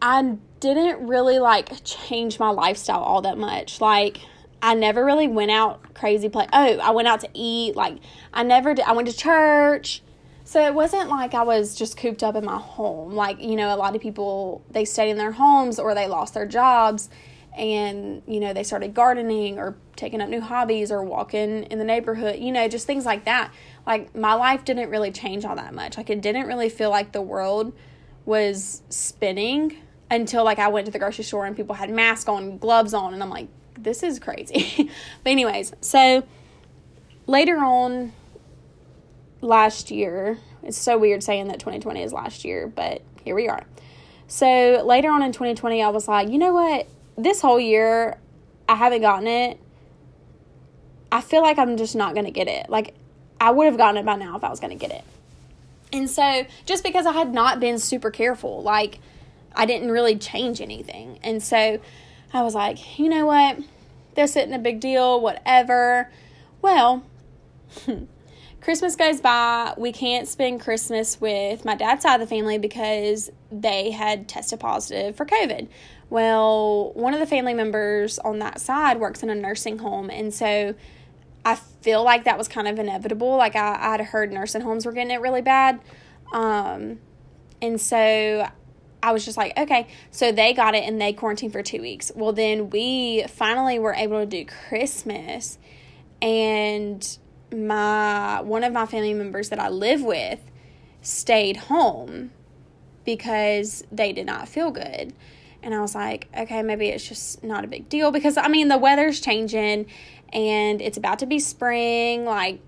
I 0.00 0.36
didn't 0.60 1.06
really 1.06 1.38
like 1.38 1.84
change 1.84 2.38
my 2.38 2.50
lifestyle 2.50 3.00
all 3.00 3.22
that 3.22 3.38
much. 3.38 3.80
Like, 3.80 4.20
I 4.64 4.72
never 4.72 5.04
really 5.04 5.28
went 5.28 5.50
out 5.50 5.92
crazy 5.92 6.30
play. 6.30 6.48
Oh, 6.50 6.78
I 6.78 6.90
went 6.92 7.06
out 7.06 7.20
to 7.20 7.28
eat. 7.34 7.76
Like, 7.76 7.98
I 8.32 8.42
never 8.44 8.72
did. 8.72 8.86
I 8.86 8.92
went 8.92 9.08
to 9.08 9.14
church. 9.14 10.02
So 10.44 10.64
it 10.66 10.72
wasn't 10.72 11.10
like 11.10 11.34
I 11.34 11.42
was 11.42 11.74
just 11.74 11.98
cooped 11.98 12.22
up 12.22 12.34
in 12.34 12.46
my 12.46 12.56
home. 12.56 13.12
Like, 13.12 13.42
you 13.42 13.56
know, 13.56 13.74
a 13.74 13.76
lot 13.76 13.94
of 13.94 14.00
people, 14.00 14.64
they 14.70 14.86
stayed 14.86 15.10
in 15.10 15.18
their 15.18 15.32
homes 15.32 15.78
or 15.78 15.94
they 15.94 16.08
lost 16.08 16.32
their 16.32 16.46
jobs 16.46 17.10
and 17.56 18.22
you 18.26 18.40
know 18.40 18.52
they 18.52 18.64
started 18.64 18.94
gardening 18.94 19.60
or 19.60 19.76
taking 19.94 20.20
up 20.20 20.28
new 20.28 20.40
hobbies 20.40 20.90
or 20.90 21.04
walking 21.04 21.62
in 21.62 21.78
the 21.78 21.84
neighborhood 21.84 22.40
you 22.40 22.50
know 22.50 22.66
just 22.66 22.84
things 22.84 23.06
like 23.06 23.26
that 23.26 23.54
like 23.86 24.12
my 24.12 24.34
life 24.34 24.64
didn't 24.64 24.90
really 24.90 25.12
change 25.12 25.44
all 25.44 25.54
that 25.54 25.72
much 25.72 25.96
like 25.96 26.10
it 26.10 26.20
didn't 26.20 26.48
really 26.48 26.68
feel 26.68 26.90
like 26.90 27.12
the 27.12 27.22
world 27.22 27.72
was 28.24 28.82
spinning 28.88 29.76
until 30.10 30.42
like 30.42 30.58
i 30.58 30.66
went 30.66 30.84
to 30.84 30.90
the 30.90 30.98
grocery 30.98 31.22
store 31.22 31.46
and 31.46 31.54
people 31.54 31.76
had 31.76 31.88
masks 31.90 32.28
on 32.28 32.58
gloves 32.58 32.92
on 32.92 33.14
and 33.14 33.22
i'm 33.22 33.30
like 33.30 33.46
this 33.78 34.02
is 34.02 34.18
crazy 34.18 34.90
but 35.24 35.30
anyways 35.30 35.72
so 35.80 36.22
later 37.26 37.58
on 37.58 38.12
last 39.40 39.90
year 39.90 40.38
it's 40.62 40.78
so 40.78 40.96
weird 40.96 41.22
saying 41.22 41.48
that 41.48 41.58
2020 41.58 42.02
is 42.02 42.12
last 42.12 42.44
year 42.44 42.66
but 42.66 43.02
here 43.22 43.34
we 43.34 43.48
are 43.48 43.64
so 44.26 44.82
later 44.86 45.10
on 45.10 45.22
in 45.22 45.32
2020 45.32 45.82
i 45.82 45.88
was 45.88 46.08
like 46.08 46.28
you 46.28 46.38
know 46.38 46.52
what 46.52 46.86
this 47.16 47.40
whole 47.40 47.60
year, 47.60 48.18
I 48.68 48.74
haven't 48.74 49.02
gotten 49.02 49.26
it. 49.26 49.58
I 51.12 51.20
feel 51.20 51.42
like 51.42 51.58
I'm 51.58 51.76
just 51.76 51.94
not 51.94 52.14
going 52.14 52.26
to 52.26 52.32
get 52.32 52.48
it. 52.48 52.68
Like, 52.68 52.94
I 53.40 53.50
would 53.50 53.66
have 53.66 53.76
gotten 53.76 53.96
it 53.98 54.04
by 54.04 54.16
now 54.16 54.36
if 54.36 54.44
I 54.44 54.50
was 54.50 54.60
going 54.60 54.76
to 54.76 54.86
get 54.86 54.90
it. 54.90 55.04
And 55.92 56.10
so, 56.10 56.44
just 56.64 56.82
because 56.82 57.06
I 57.06 57.12
had 57.12 57.32
not 57.32 57.60
been 57.60 57.78
super 57.78 58.10
careful, 58.10 58.62
like, 58.62 58.98
I 59.54 59.66
didn't 59.66 59.92
really 59.92 60.16
change 60.16 60.60
anything. 60.60 61.20
And 61.22 61.42
so, 61.42 61.78
I 62.34 62.42
was 62.42 62.54
like, 62.54 62.98
you 62.98 63.08
know 63.08 63.26
what? 63.26 63.58
This 64.14 64.36
isn't 64.36 64.52
a 64.52 64.58
big 64.58 64.80
deal, 64.80 65.20
whatever. 65.20 66.10
Well, 66.60 67.04
Christmas 68.60 68.96
goes 68.96 69.20
by. 69.20 69.72
We 69.76 69.92
can't 69.92 70.26
spend 70.26 70.60
Christmas 70.60 71.20
with 71.20 71.64
my 71.64 71.76
dad's 71.76 72.02
side 72.02 72.20
of 72.20 72.20
the 72.20 72.26
family 72.26 72.58
because 72.58 73.30
they 73.52 73.92
had 73.92 74.28
tested 74.28 74.58
positive 74.58 75.14
for 75.14 75.24
COVID. 75.24 75.68
Well, 76.10 76.92
one 76.94 77.14
of 77.14 77.20
the 77.20 77.26
family 77.26 77.54
members 77.54 78.18
on 78.18 78.40
that 78.40 78.60
side 78.60 78.98
works 78.98 79.22
in 79.22 79.30
a 79.30 79.34
nursing 79.34 79.78
home. 79.78 80.10
And 80.10 80.34
so 80.34 80.74
I 81.44 81.54
feel 81.54 82.02
like 82.02 82.24
that 82.24 82.36
was 82.36 82.48
kind 82.48 82.66
of 82.66 82.78
inevitable. 82.80 83.36
Like 83.36 83.54
I, 83.54 83.94
I'd 83.94 84.00
heard 84.00 84.32
nursing 84.32 84.62
homes 84.62 84.86
were 84.86 84.92
getting 84.92 85.12
it 85.12 85.20
really 85.20 85.42
bad. 85.42 85.80
Um, 86.32 86.98
and 87.62 87.80
so 87.80 88.48
I 89.04 89.12
was 89.12 89.22
just 89.22 89.36
like, 89.36 89.56
okay. 89.58 89.86
So 90.10 90.32
they 90.32 90.54
got 90.54 90.74
it 90.74 90.82
and 90.84 90.98
they 90.98 91.12
quarantined 91.12 91.52
for 91.52 91.62
two 91.62 91.82
weeks. 91.82 92.10
Well, 92.14 92.32
then 92.32 92.70
we 92.70 93.24
finally 93.28 93.78
were 93.78 93.92
able 93.92 94.18
to 94.20 94.26
do 94.26 94.46
Christmas. 94.46 95.58
And 96.22 97.06
my 97.54 98.40
one 98.40 98.64
of 98.64 98.72
my 98.72 98.86
family 98.86 99.12
members 99.12 99.50
that 99.50 99.60
I 99.60 99.68
live 99.68 100.02
with 100.02 100.40
stayed 101.02 101.58
home 101.58 102.30
because 103.04 103.84
they 103.92 104.14
did 104.14 104.24
not 104.24 104.48
feel 104.48 104.70
good. 104.70 105.12
And 105.62 105.74
I 105.74 105.80
was 105.82 105.94
like, 105.94 106.28
okay, 106.34 106.62
maybe 106.62 106.88
it's 106.88 107.06
just 107.06 107.44
not 107.44 107.62
a 107.62 107.66
big 107.66 107.90
deal 107.90 108.10
because 108.10 108.38
I 108.38 108.48
mean, 108.48 108.68
the 108.68 108.78
weather's 108.78 109.20
changing 109.20 109.84
and 110.32 110.80
it's 110.80 110.96
about 110.96 111.18
to 111.18 111.26
be 111.26 111.38
spring. 111.38 112.24
Like, 112.24 112.60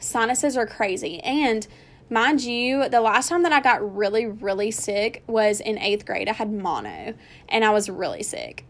sinuses 0.00 0.56
are 0.56 0.66
crazy. 0.66 1.20
And 1.20 1.66
mind 2.12 2.42
you, 2.42 2.88
the 2.88 3.00
last 3.00 3.28
time 3.28 3.42
that 3.42 3.52
I 3.52 3.60
got 3.60 3.96
really, 3.96 4.26
really 4.26 4.70
sick 4.70 5.24
was 5.26 5.60
in 5.60 5.78
eighth 5.78 6.06
grade. 6.06 6.28
I 6.28 6.34
had 6.34 6.52
mono 6.52 7.14
and 7.48 7.64
I 7.64 7.70
was 7.70 7.88
really 7.88 8.22
sick 8.22 8.64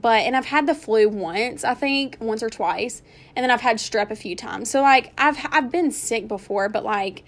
but 0.00 0.22
and 0.22 0.36
I've 0.36 0.46
had 0.46 0.66
the 0.66 0.74
flu 0.74 1.08
once, 1.08 1.64
I 1.64 1.74
think, 1.74 2.18
once 2.20 2.42
or 2.42 2.50
twice, 2.50 3.02
and 3.34 3.42
then 3.42 3.50
I've 3.50 3.62
had 3.62 3.78
strep 3.78 4.10
a 4.10 4.16
few 4.16 4.36
times. 4.36 4.70
So 4.70 4.82
like 4.82 5.12
I've 5.16 5.38
I've 5.50 5.70
been 5.70 5.90
sick 5.90 6.28
before, 6.28 6.68
but 6.68 6.84
like 6.84 7.24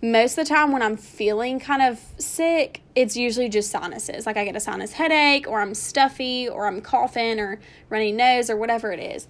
most 0.00 0.36
of 0.38 0.46
the 0.46 0.54
time 0.54 0.72
when 0.72 0.82
I'm 0.82 0.96
feeling 0.96 1.60
kind 1.60 1.82
of 1.82 2.00
sick, 2.18 2.82
it's 2.94 3.16
usually 3.16 3.48
just 3.48 3.70
sinuses. 3.70 4.26
Like 4.26 4.36
I 4.36 4.44
get 4.44 4.56
a 4.56 4.60
sinus 4.60 4.92
headache 4.92 5.46
or 5.48 5.60
I'm 5.60 5.74
stuffy 5.74 6.48
or 6.48 6.66
I'm 6.66 6.80
coughing 6.80 7.38
or 7.38 7.60
runny 7.88 8.12
nose 8.12 8.50
or 8.50 8.56
whatever 8.56 8.92
it 8.92 9.00
is. 9.00 9.28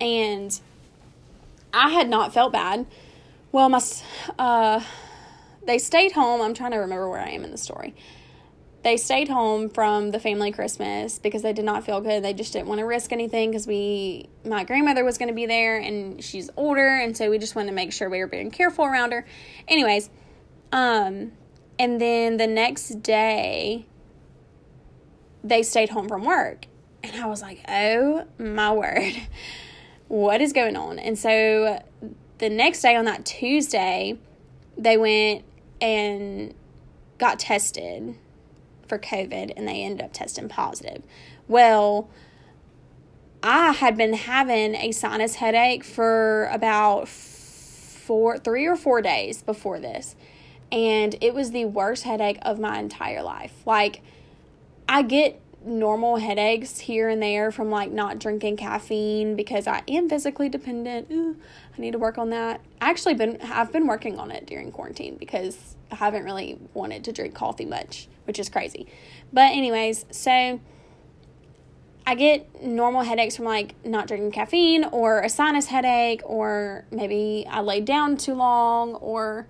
And 0.00 0.58
I 1.72 1.90
had 1.90 2.08
not 2.08 2.32
felt 2.32 2.52
bad. 2.52 2.86
Well, 3.52 3.68
my 3.68 3.80
uh 4.38 4.80
they 5.66 5.78
stayed 5.78 6.12
home. 6.12 6.40
I'm 6.40 6.54
trying 6.54 6.72
to 6.72 6.78
remember 6.78 7.08
where 7.08 7.20
I 7.20 7.30
am 7.30 7.44
in 7.44 7.50
the 7.50 7.58
story 7.58 7.94
they 8.82 8.96
stayed 8.96 9.28
home 9.28 9.68
from 9.68 10.12
the 10.12 10.20
family 10.20 10.52
Christmas 10.52 11.18
because 11.18 11.42
they 11.42 11.52
did 11.52 11.64
not 11.64 11.84
feel 11.84 12.00
good. 12.00 12.22
They 12.22 12.32
just 12.32 12.52
didn't 12.52 12.68
want 12.68 12.78
to 12.78 12.84
risk 12.84 13.12
anything 13.12 13.50
because 13.50 13.66
we, 13.66 14.28
my 14.44 14.64
grandmother 14.64 15.04
was 15.04 15.18
going 15.18 15.28
to 15.28 15.34
be 15.34 15.46
there 15.46 15.78
and 15.78 16.22
she's 16.22 16.48
older, 16.56 16.86
and 16.86 17.16
so 17.16 17.28
we 17.30 17.38
just 17.38 17.54
wanted 17.54 17.68
to 17.68 17.74
make 17.74 17.92
sure 17.92 18.08
we 18.08 18.20
were 18.20 18.28
being 18.28 18.50
careful 18.50 18.84
around 18.84 19.12
her. 19.12 19.26
Anyways, 19.66 20.10
um, 20.70 21.32
and 21.78 22.00
then 22.00 22.36
the 22.36 22.46
next 22.46 23.02
day, 23.02 23.86
they 25.42 25.62
stayed 25.62 25.88
home 25.88 26.08
from 26.08 26.24
work, 26.24 26.66
and 27.02 27.16
I 27.16 27.26
was 27.26 27.42
like, 27.42 27.60
oh 27.68 28.26
my 28.38 28.72
word, 28.72 29.12
what 30.08 30.40
is 30.40 30.52
going 30.52 30.76
on? 30.76 31.00
And 31.00 31.18
so 31.18 31.82
the 32.38 32.48
next 32.48 32.82
day 32.82 32.96
on 32.96 33.04
that 33.06 33.24
Tuesday, 33.24 34.18
they 34.76 34.96
went 34.96 35.44
and 35.80 36.54
got 37.18 37.38
tested 37.38 38.14
for 38.86 38.98
COVID 38.98 39.52
and 39.56 39.68
they 39.68 39.82
ended 39.82 40.04
up 40.04 40.12
testing 40.12 40.48
positive. 40.48 41.02
Well, 41.46 42.08
I 43.42 43.72
had 43.72 43.96
been 43.96 44.14
having 44.14 44.74
a 44.74 44.92
sinus 44.92 45.36
headache 45.36 45.84
for 45.84 46.46
about 46.46 47.08
four, 47.08 48.38
three 48.38 48.66
or 48.66 48.76
four 48.76 49.02
days 49.02 49.42
before 49.42 49.78
this. 49.78 50.16
And 50.70 51.16
it 51.20 51.34
was 51.34 51.52
the 51.52 51.64
worst 51.64 52.04
headache 52.04 52.38
of 52.42 52.58
my 52.58 52.78
entire 52.78 53.22
life. 53.22 53.54
Like, 53.64 54.02
I 54.88 55.02
get 55.02 55.40
normal 55.64 56.16
headaches 56.16 56.78
here 56.80 57.08
and 57.08 57.22
there 57.22 57.50
from 57.50 57.70
like 57.70 57.90
not 57.90 58.18
drinking 58.18 58.56
caffeine 58.56 59.34
because 59.34 59.66
I 59.66 59.82
am 59.88 60.08
physically 60.08 60.48
dependent. 60.48 61.10
Ooh, 61.10 61.36
I 61.78 61.80
need 61.80 61.92
to 61.92 61.98
work 61.98 62.18
on 62.18 62.30
that. 62.30 62.60
I 62.80 62.90
actually 62.90 63.14
been 63.14 63.38
I've 63.40 63.72
been 63.72 63.86
working 63.86 64.18
on 64.18 64.30
it 64.30 64.46
during 64.46 64.72
quarantine 64.72 65.16
because 65.16 65.76
I 65.92 65.94
haven't 65.94 66.24
really 66.24 66.58
wanted 66.74 67.04
to 67.04 67.12
drink 67.12 67.34
coffee 67.34 67.64
much, 67.64 68.08
which 68.24 68.38
is 68.38 68.48
crazy. 68.48 68.88
But 69.32 69.52
anyways, 69.52 70.04
so 70.10 70.60
I 72.06 72.14
get 72.14 72.64
normal 72.64 73.02
headaches 73.02 73.36
from 73.36 73.44
like 73.44 73.74
not 73.84 74.08
drinking 74.08 74.32
caffeine 74.32 74.84
or 74.84 75.20
a 75.20 75.28
sinus 75.28 75.66
headache 75.66 76.22
or 76.24 76.84
maybe 76.90 77.46
I 77.48 77.60
laid 77.60 77.84
down 77.84 78.16
too 78.16 78.34
long 78.34 78.94
or 78.94 79.46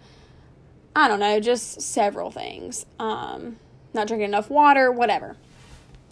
I 0.94 1.08
don't 1.08 1.20
know, 1.20 1.40
just 1.40 1.80
several 1.80 2.30
things. 2.30 2.84
Um, 2.98 3.56
not 3.94 4.06
drinking 4.08 4.28
enough 4.28 4.50
water, 4.50 4.92
whatever. 4.92 5.36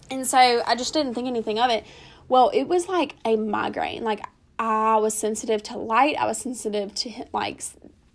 And 0.09 0.25
so 0.25 0.63
I 0.65 0.75
just 0.75 0.93
didn't 0.93 1.13
think 1.13 1.27
anything 1.27 1.59
of 1.59 1.69
it. 1.69 1.85
Well, 2.27 2.49
it 2.53 2.63
was 2.63 2.87
like 2.87 3.15
a 3.23 3.35
migraine. 3.35 4.03
Like 4.03 4.25
I 4.59 4.97
was 4.97 5.13
sensitive 5.13 5.63
to 5.63 5.77
light, 5.77 6.15
I 6.17 6.25
was 6.25 6.37
sensitive 6.37 6.93
to 6.95 7.25
like 7.33 7.63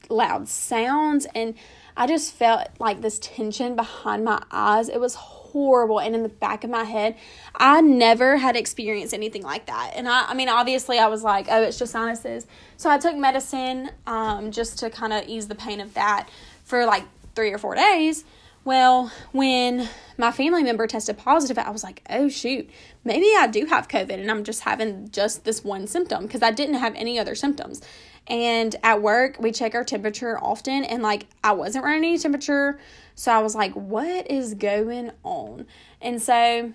loud 0.09 0.49
sounds, 0.49 1.27
and 1.35 1.55
I 1.97 2.07
just 2.07 2.33
felt 2.33 2.69
like 2.79 3.01
this 3.01 3.19
tension 3.19 3.77
behind 3.77 4.25
my 4.25 4.43
eyes. 4.51 4.89
It 4.89 5.01
was 5.01 5.15
horrible. 5.15 6.01
And 6.01 6.15
in 6.15 6.23
the 6.23 6.29
back 6.29 6.65
of 6.65 6.71
my 6.71 6.85
head, 6.85 7.17
I 7.55 7.81
never 7.81 8.39
had 8.39 8.57
experienced 8.57 9.13
anything 9.13 9.43
like 9.43 9.67
that. 9.67 9.93
And 9.95 10.09
I, 10.09 10.27
I 10.29 10.35
mean, 10.35 10.49
obviously, 10.49 10.99
I 10.99 11.07
was 11.09 11.23
like, 11.23 11.47
oh, 11.51 11.63
it's 11.63 11.79
just 11.79 11.93
sinuses. 11.93 12.47
So 12.77 12.91
I 12.91 12.99
took 12.99 13.17
medicine 13.17 13.91
um, 14.07 14.51
just 14.51 14.79
to 14.79 14.91
kind 14.91 15.13
of 15.13 15.29
ease 15.29 15.49
the 15.49 15.55
pain 15.55 15.81
of 15.81 15.95
that 15.95 16.29
for 16.65 16.87
like 16.87 17.05
three 17.35 17.53
or 17.53 17.59
four 17.59 17.75
days. 17.75 18.25
Well, 18.65 19.11
when 19.33 19.89
my 20.17 20.31
family 20.31 20.63
member 20.63 20.87
tested 20.87 21.19
positive, 21.19 21.59
I 21.59 21.71
was 21.71 21.83
like, 21.83 22.03
oh 22.09 22.29
shoot, 22.29 22.71
maybe 23.05 23.27
I 23.37 23.49
do 23.49 23.67
have 23.67 23.89
COVID 23.89 24.13
and 24.13 24.31
I'm 24.31 24.45
just 24.45 24.61
having 24.61 25.11
just 25.11 25.45
this 25.45 25.65
one 25.65 25.89
symptom 25.89 26.27
because 26.27 26.43
I 26.43 26.53
didn't 26.53 26.77
have 26.77 26.95
any 26.95 27.19
other 27.19 27.35
symptoms. 27.35 27.83
And 28.29 28.77
at 28.85 29.03
work, 29.03 29.39
we 29.41 29.51
check 29.51 29.75
our 29.75 29.83
temperature 29.83 30.39
often, 30.39 30.85
and 30.85 31.03
like 31.03 31.27
I 31.43 31.53
wasn't 31.53 31.85
running 31.85 32.05
any 32.05 32.19
temperature. 32.19 32.79
So 33.17 33.33
I 33.33 33.41
was 33.41 33.57
like, 33.57 33.73
what 33.73 34.31
is 34.31 34.55
going 34.55 35.11
on? 35.25 35.67
And 36.01 36.23
so, 36.23 36.73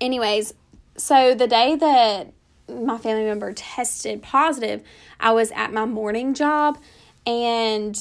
anyways, 0.00 0.54
so 0.96 1.34
the 1.34 1.48
day 1.48 1.74
that 1.74 2.32
my 2.68 2.98
family 2.98 3.24
member 3.24 3.52
tested 3.52 4.22
positive, 4.22 4.82
I 5.18 5.32
was 5.32 5.50
at 5.50 5.72
my 5.72 5.86
morning 5.86 6.34
job 6.34 6.78
and 7.26 7.98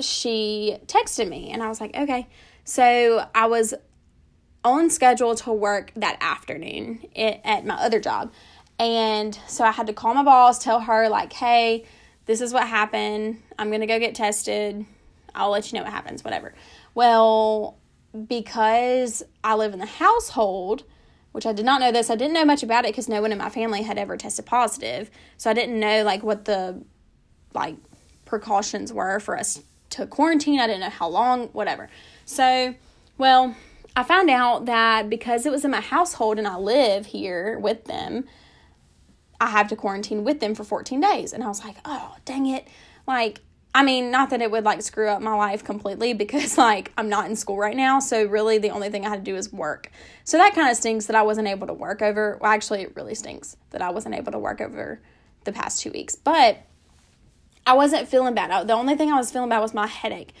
she 0.00 0.78
texted 0.86 1.28
me 1.28 1.50
and 1.50 1.62
I 1.62 1.68
was 1.68 1.80
like, 1.80 1.96
okay. 1.96 2.26
So 2.64 3.28
I 3.34 3.46
was 3.46 3.74
on 4.64 4.88
schedule 4.90 5.34
to 5.34 5.52
work 5.52 5.92
that 5.96 6.16
afternoon 6.20 7.06
at 7.14 7.66
my 7.66 7.74
other 7.74 8.00
job. 8.00 8.32
And 8.78 9.38
so 9.46 9.64
I 9.64 9.70
had 9.70 9.86
to 9.86 9.92
call 9.92 10.14
my 10.14 10.24
boss, 10.24 10.58
tell 10.58 10.80
her, 10.80 11.08
like, 11.08 11.32
hey, 11.32 11.84
this 12.26 12.40
is 12.40 12.52
what 12.52 12.66
happened. 12.66 13.40
I'm 13.58 13.68
going 13.68 13.82
to 13.82 13.86
go 13.86 13.98
get 13.98 14.14
tested. 14.14 14.84
I'll 15.34 15.50
let 15.50 15.70
you 15.70 15.78
know 15.78 15.84
what 15.84 15.92
happens, 15.92 16.24
whatever. 16.24 16.54
Well, 16.94 17.76
because 18.26 19.22
I 19.44 19.54
live 19.54 19.74
in 19.74 19.78
the 19.78 19.86
household, 19.86 20.84
which 21.32 21.46
I 21.46 21.52
did 21.52 21.64
not 21.64 21.80
know 21.80 21.92
this, 21.92 22.10
I 22.10 22.16
didn't 22.16 22.34
know 22.34 22.44
much 22.44 22.62
about 22.62 22.84
it 22.84 22.88
because 22.88 23.08
no 23.08 23.20
one 23.20 23.32
in 23.32 23.38
my 23.38 23.50
family 23.50 23.82
had 23.82 23.98
ever 23.98 24.16
tested 24.16 24.46
positive. 24.46 25.10
So 25.36 25.50
I 25.50 25.54
didn't 25.54 25.78
know, 25.78 26.02
like, 26.02 26.22
what 26.22 26.46
the, 26.46 26.82
like, 27.52 27.76
precautions 28.24 28.92
were 28.92 29.20
for 29.20 29.38
us 29.38 29.62
to 29.94 30.06
quarantine. 30.06 30.60
I 30.60 30.66
didn't 30.66 30.80
know 30.80 30.90
how 30.90 31.08
long, 31.08 31.48
whatever. 31.48 31.88
So, 32.24 32.74
well, 33.18 33.56
I 33.96 34.02
found 34.02 34.28
out 34.30 34.66
that 34.66 35.08
because 35.08 35.46
it 35.46 35.52
was 35.52 35.64
in 35.64 35.70
my 35.70 35.80
household 35.80 36.38
and 36.38 36.48
I 36.48 36.56
live 36.56 37.06
here 37.06 37.58
with 37.58 37.84
them, 37.84 38.24
I 39.40 39.48
have 39.50 39.68
to 39.68 39.76
quarantine 39.76 40.24
with 40.24 40.40
them 40.40 40.54
for 40.54 40.64
14 40.64 41.00
days. 41.00 41.32
And 41.32 41.44
I 41.44 41.48
was 41.48 41.64
like, 41.64 41.76
oh, 41.84 42.16
dang 42.24 42.46
it. 42.46 42.66
Like, 43.06 43.40
I 43.74 43.82
mean, 43.82 44.10
not 44.10 44.30
that 44.30 44.40
it 44.40 44.50
would 44.50 44.64
like 44.64 44.82
screw 44.82 45.08
up 45.08 45.20
my 45.20 45.34
life 45.34 45.64
completely 45.64 46.12
because 46.14 46.58
like 46.58 46.92
I'm 46.98 47.08
not 47.08 47.26
in 47.26 47.36
school 47.36 47.56
right 47.56 47.76
now. 47.76 48.00
So 48.00 48.24
really 48.24 48.58
the 48.58 48.70
only 48.70 48.90
thing 48.90 49.06
I 49.06 49.10
had 49.10 49.24
to 49.24 49.30
do 49.30 49.36
is 49.36 49.52
work. 49.52 49.90
So 50.24 50.38
that 50.38 50.54
kind 50.54 50.70
of 50.70 50.76
stinks 50.76 51.06
that 51.06 51.16
I 51.16 51.22
wasn't 51.22 51.48
able 51.48 51.66
to 51.68 51.72
work 51.72 52.02
over. 52.02 52.38
Well, 52.40 52.50
actually, 52.50 52.82
it 52.82 52.96
really 52.96 53.14
stinks 53.14 53.56
that 53.70 53.82
I 53.82 53.90
wasn't 53.90 54.14
able 54.16 54.32
to 54.32 54.38
work 54.38 54.60
over 54.60 55.00
the 55.44 55.52
past 55.52 55.80
two 55.80 55.90
weeks. 55.90 56.16
But 56.16 56.58
I 57.66 57.74
wasn't 57.74 58.08
feeling 58.08 58.34
bad. 58.34 58.68
The 58.68 58.74
only 58.74 58.94
thing 58.94 59.10
I 59.10 59.16
was 59.16 59.30
feeling 59.30 59.48
bad 59.48 59.60
was 59.60 59.74
my 59.74 59.86
headache. 59.86 60.34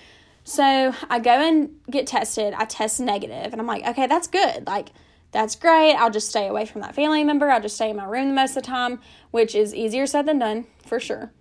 So 0.44 0.94
I 1.08 1.18
go 1.20 1.30
and 1.30 1.70
get 1.90 2.06
tested. 2.06 2.52
I 2.54 2.66
test 2.66 3.00
negative, 3.00 3.52
and 3.52 3.60
I'm 3.60 3.66
like, 3.66 3.86
okay, 3.86 4.06
that's 4.06 4.26
good. 4.26 4.66
Like, 4.66 4.90
that's 5.32 5.56
great. 5.56 5.94
I'll 5.94 6.10
just 6.10 6.28
stay 6.28 6.46
away 6.46 6.66
from 6.66 6.82
that 6.82 6.94
family 6.94 7.24
member. 7.24 7.50
I'll 7.50 7.62
just 7.62 7.76
stay 7.76 7.90
in 7.90 7.96
my 7.96 8.04
room 8.04 8.28
the 8.28 8.34
most 8.34 8.50
of 8.50 8.62
the 8.62 8.68
time, 8.68 9.00
which 9.30 9.54
is 9.54 9.74
easier 9.74 10.06
said 10.06 10.26
than 10.26 10.38
done 10.38 10.66
for 10.86 11.00
sure. 11.00 11.32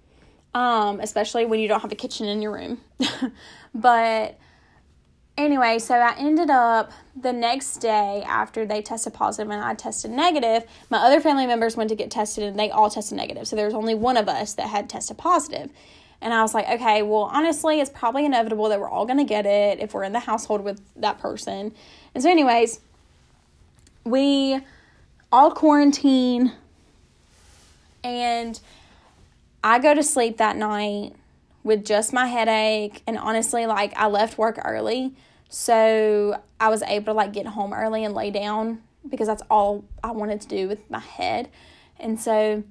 Um, 0.56 1.00
especially 1.00 1.46
when 1.46 1.60
you 1.60 1.68
don't 1.68 1.82
have 1.82 1.92
a 1.92 1.96
kitchen 1.96 2.28
in 2.28 2.42
your 2.42 2.54
room. 2.54 2.80
but 3.76 4.40
anyway, 5.38 5.80
so 5.80 5.96
I 5.96 6.16
ended 6.18 6.50
up 6.50 6.92
the 7.16 7.34
next 7.34 7.78
day 7.78 8.24
after 8.26 8.66
they 8.66 8.82
tested 8.82 9.14
positive 9.14 9.52
and 9.52 9.64
I 9.64 9.74
tested 9.74 10.12
negative, 10.12 10.64
my 10.90 11.00
other 11.00 11.20
family 11.20 11.46
members 11.46 11.78
went 11.78 11.90
to 11.90 11.96
get 11.96 12.12
tested 12.12 12.44
and 12.44 12.60
they 12.60 12.70
all 12.70 12.90
tested 12.90 13.18
negative. 13.18 13.48
So 13.48 13.56
there 13.56 13.66
was 13.66 13.74
only 13.74 13.96
one 13.96 14.18
of 14.18 14.28
us 14.28 14.54
that 14.54 14.68
had 14.68 14.90
tested 14.90 15.18
positive. 15.18 15.70
And 16.22 16.34
I 16.34 16.42
was 16.42 16.54
like, 16.54 16.70
okay, 16.70 17.02
well, 17.02 17.30
honestly, 17.34 17.82
it's 17.82 17.90
probably 17.90 18.26
inevitable 18.26 18.70
that 18.70 18.80
we're 18.80 18.90
all 18.90 19.06
going 19.06 19.18
to 19.18 19.26
get 19.26 19.46
it 19.46 19.80
if 19.80 19.94
we're 19.94 20.04
in 20.04 20.14
the 20.14 20.20
household 20.20 20.64
with 20.64 20.82
that 20.96 21.20
person. 21.20 21.74
And 22.16 22.24
so, 22.24 22.30
anyways, 22.30 22.80
we 24.06 24.60
all 25.32 25.52
quarantine 25.52 26.54
and 28.04 28.60
I 29.64 29.80
go 29.80 29.94
to 29.94 30.04
sleep 30.04 30.38
that 30.38 30.56
night 30.56 31.14
with 31.64 31.86
just 31.86 32.14
my 32.14 32.28
headache 32.28 33.02
and 33.08 33.18
honestly 33.18 33.66
like 33.66 33.94
I 33.96 34.08
left 34.08 34.38
work 34.38 34.60
early 34.64 35.14
so 35.54 36.42
I 36.60 36.70
was 36.70 36.82
able 36.82 37.06
to 37.06 37.14
like 37.14 37.32
get 37.32 37.46
home 37.46 37.74
early 37.74 38.04
and 38.04 38.16
lay 38.16 38.32
down 38.32 38.82
because 39.08 39.28
that's 39.28 39.44
all 39.52 39.86
I 40.04 40.10
wanted 40.10 40.42
to 40.42 40.48
do 40.48 40.68
with 40.68 40.90
my 40.90 40.98
head. 40.98 41.48
And 42.00 42.20
so 42.20 42.64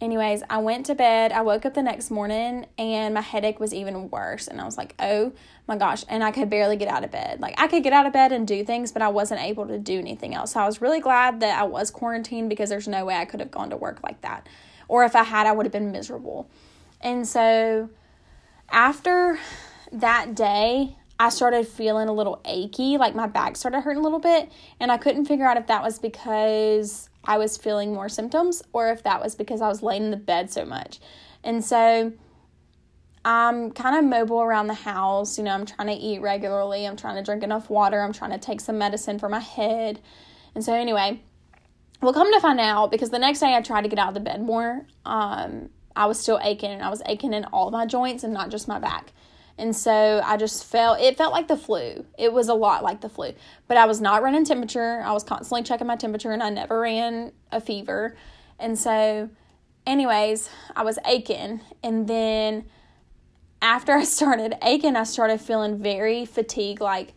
anyways, 0.00 0.42
I 0.50 0.58
went 0.58 0.86
to 0.86 0.96
bed. 0.96 1.30
I 1.30 1.42
woke 1.42 1.64
up 1.64 1.74
the 1.74 1.82
next 1.82 2.10
morning 2.10 2.66
and 2.76 3.14
my 3.14 3.20
headache 3.20 3.60
was 3.60 3.72
even 3.72 4.10
worse 4.10 4.48
and 4.48 4.60
I 4.60 4.64
was 4.64 4.76
like, 4.76 4.96
"Oh 4.98 5.32
my 5.68 5.76
gosh." 5.76 6.04
And 6.08 6.24
I 6.24 6.32
could 6.32 6.50
barely 6.50 6.76
get 6.76 6.88
out 6.88 7.04
of 7.04 7.12
bed. 7.12 7.38
Like 7.40 7.54
I 7.56 7.68
could 7.68 7.84
get 7.84 7.92
out 7.92 8.04
of 8.04 8.12
bed 8.12 8.32
and 8.32 8.48
do 8.48 8.64
things, 8.64 8.90
but 8.90 9.00
I 9.00 9.08
wasn't 9.10 9.40
able 9.40 9.68
to 9.68 9.78
do 9.78 9.96
anything 10.00 10.34
else. 10.34 10.54
So 10.54 10.60
I 10.60 10.66
was 10.66 10.82
really 10.82 11.00
glad 11.00 11.38
that 11.38 11.56
I 11.56 11.62
was 11.62 11.92
quarantined 11.92 12.48
because 12.48 12.68
there's 12.68 12.88
no 12.88 13.04
way 13.04 13.14
I 13.14 13.26
could 13.26 13.38
have 13.38 13.52
gone 13.52 13.70
to 13.70 13.76
work 13.76 14.02
like 14.02 14.22
that. 14.22 14.48
Or 14.88 15.04
if 15.04 15.14
I 15.14 15.22
had, 15.22 15.46
I 15.46 15.52
would 15.52 15.66
have 15.66 15.72
been 15.72 15.92
miserable. 15.92 16.50
And 17.00 17.28
so 17.28 17.90
after 18.70 19.38
that 19.92 20.34
day, 20.34 20.96
I 21.20 21.30
started 21.30 21.66
feeling 21.66 22.08
a 22.08 22.12
little 22.12 22.40
achy, 22.44 22.96
like 22.96 23.14
my 23.14 23.26
back 23.26 23.56
started 23.56 23.80
hurting 23.80 24.00
a 24.00 24.04
little 24.04 24.20
bit, 24.20 24.50
and 24.78 24.92
I 24.92 24.98
couldn't 24.98 25.24
figure 25.24 25.46
out 25.46 25.56
if 25.56 25.66
that 25.66 25.82
was 25.82 25.98
because 25.98 27.10
I 27.24 27.38
was 27.38 27.56
feeling 27.56 27.92
more 27.92 28.08
symptoms 28.08 28.62
or 28.72 28.90
if 28.90 29.02
that 29.02 29.20
was 29.20 29.34
because 29.34 29.60
I 29.60 29.68
was 29.68 29.82
laying 29.82 30.04
in 30.04 30.10
the 30.10 30.16
bed 30.16 30.50
so 30.50 30.64
much. 30.64 31.00
And 31.42 31.64
so 31.64 32.12
I'm 33.24 33.72
kind 33.72 33.96
of 33.96 34.04
mobile 34.04 34.40
around 34.40 34.68
the 34.68 34.74
house. 34.74 35.38
You 35.38 35.44
know, 35.44 35.50
I'm 35.50 35.66
trying 35.66 35.88
to 35.88 35.94
eat 35.94 36.20
regularly, 36.20 36.86
I'm 36.86 36.96
trying 36.96 37.16
to 37.16 37.22
drink 37.22 37.42
enough 37.42 37.68
water, 37.68 38.00
I'm 38.00 38.12
trying 38.12 38.30
to 38.30 38.38
take 38.38 38.60
some 38.60 38.78
medicine 38.78 39.18
for 39.18 39.28
my 39.28 39.40
head. 39.40 40.00
And 40.54 40.64
so, 40.64 40.72
anyway, 40.72 41.20
well, 42.00 42.12
come 42.12 42.32
to 42.32 42.40
find 42.40 42.60
out 42.60 42.90
because 42.90 43.10
the 43.10 43.18
next 43.18 43.40
day 43.40 43.54
I 43.54 43.60
tried 43.60 43.82
to 43.82 43.88
get 43.88 43.98
out 43.98 44.08
of 44.08 44.14
the 44.14 44.20
bed 44.20 44.40
more. 44.40 44.86
Um, 45.04 45.70
I 45.96 46.06
was 46.06 46.20
still 46.20 46.38
aching 46.42 46.70
and 46.70 46.82
I 46.82 46.90
was 46.90 47.02
aching 47.06 47.32
in 47.32 47.44
all 47.46 47.72
my 47.72 47.86
joints 47.86 48.22
and 48.22 48.32
not 48.32 48.50
just 48.50 48.68
my 48.68 48.78
back. 48.78 49.12
And 49.58 49.74
so 49.74 50.22
I 50.24 50.36
just 50.36 50.64
felt 50.64 51.00
it 51.00 51.16
felt 51.16 51.32
like 51.32 51.48
the 51.48 51.56
flu. 51.56 52.06
It 52.16 52.32
was 52.32 52.48
a 52.48 52.54
lot 52.54 52.84
like 52.84 53.00
the 53.00 53.08
flu. 53.08 53.34
But 53.66 53.76
I 53.76 53.86
was 53.86 54.00
not 54.00 54.22
running 54.22 54.44
temperature. 54.44 55.02
I 55.04 55.12
was 55.12 55.24
constantly 55.24 55.64
checking 55.64 55.86
my 55.86 55.96
temperature 55.96 56.30
and 56.30 56.42
I 56.42 56.50
never 56.50 56.80
ran 56.80 57.32
a 57.50 57.60
fever. 57.60 58.16
And 58.58 58.78
so 58.78 59.28
anyways, 59.86 60.48
I 60.76 60.84
was 60.84 60.98
aching 61.04 61.60
and 61.82 62.06
then 62.06 62.66
after 63.60 63.92
I 63.92 64.04
started 64.04 64.56
aching, 64.62 64.96
I 64.96 65.02
started 65.04 65.40
feeling 65.40 65.78
very 65.78 66.24
fatigued 66.24 66.80
like 66.80 67.14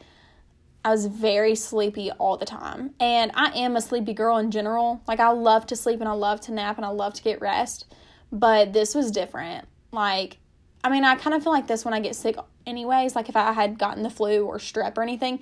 I 0.84 0.90
was 0.90 1.06
very 1.06 1.54
sleepy 1.54 2.12
all 2.12 2.38
the 2.38 2.46
time. 2.46 2.96
And 3.00 3.32
I 3.36 3.52
am 3.52 3.76
a 3.76 3.82
sleepy 3.82 4.14
girl 4.14 4.38
in 4.38 4.50
general. 4.50 5.04
Like 5.08 5.20
I 5.20 5.30
love 5.30 5.68
to 5.68 5.76
sleep 5.76 6.00
and 6.00 6.10
I 6.10 6.14
love 6.14 6.42
to 6.42 6.52
nap 6.52 6.78
and 6.78 6.86
I 6.86 6.90
love 6.90 7.14
to 7.14 7.24
get 7.24 7.40
rest. 7.40 7.94
But 8.32 8.74
this 8.74 8.96
was 8.96 9.12
different. 9.12 9.68
Like 9.92 10.38
I 10.84 10.90
mean, 10.90 11.04
I 11.04 11.16
kind 11.16 11.36
of 11.36 11.44
feel 11.44 11.52
like 11.52 11.68
this 11.68 11.86
when 11.86 11.94
I 11.94 12.00
get 12.00 12.16
sick, 12.16 12.38
anyways. 12.66 13.16
Like 13.16 13.30
if 13.30 13.36
I 13.36 13.52
had 13.54 13.78
gotten 13.78 14.04
the 14.04 14.10
flu 14.10 14.46
or 14.46 14.58
strep 14.58 14.98
or 14.98 15.04
anything, 15.04 15.40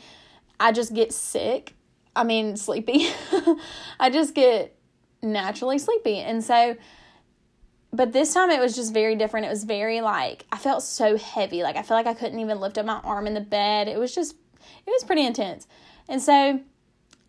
I 0.59 0.71
just 0.71 0.93
get 0.93 1.13
sick. 1.13 1.75
I 2.15 2.23
mean, 2.23 2.57
sleepy. 2.57 3.07
I 3.99 4.09
just 4.09 4.35
get 4.35 4.75
naturally 5.21 5.77
sleepy. 5.77 6.17
And 6.17 6.43
so, 6.43 6.75
but 7.93 8.11
this 8.11 8.33
time 8.33 8.49
it 8.49 8.59
was 8.59 8.75
just 8.75 8.93
very 8.93 9.15
different. 9.15 9.45
It 9.45 9.49
was 9.49 9.63
very 9.63 10.01
like, 10.01 10.45
I 10.51 10.57
felt 10.57 10.83
so 10.83 11.17
heavy. 11.17 11.63
Like 11.63 11.77
I 11.77 11.81
felt 11.81 12.05
like 12.05 12.13
I 12.13 12.19
couldn't 12.19 12.39
even 12.39 12.59
lift 12.59 12.77
up 12.77 12.85
my 12.85 12.99
arm 13.03 13.25
in 13.25 13.33
the 13.33 13.41
bed. 13.41 13.87
It 13.87 13.97
was 13.97 14.13
just, 14.13 14.35
it 14.85 14.89
was 14.89 15.03
pretty 15.03 15.25
intense. 15.25 15.67
And 16.09 16.21
so, 16.21 16.59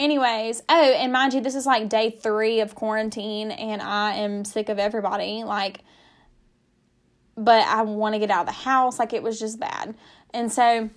anyways, 0.01 0.63
oh, 0.69 0.93
and 0.97 1.13
mind 1.13 1.35
you, 1.35 1.41
this 1.41 1.55
is 1.55 1.67
like 1.67 1.89
day 1.89 2.11
three 2.11 2.61
of 2.61 2.75
quarantine, 2.75 3.51
and 3.51 3.81
I 3.83 4.15
am 4.15 4.45
sick 4.45 4.69
of 4.69 4.79
everybody. 4.79 5.45
Like, 5.45 5.81
but 7.45 7.67
I 7.67 7.83
want 7.83 8.15
to 8.15 8.19
get 8.19 8.31
out 8.31 8.43
of 8.43 8.47
the 8.47 8.53
house. 8.53 8.99
Like 8.99 9.13
it 9.13 9.23
was 9.23 9.39
just 9.39 9.59
bad. 9.59 9.95
And 10.33 10.53
so 10.53 10.91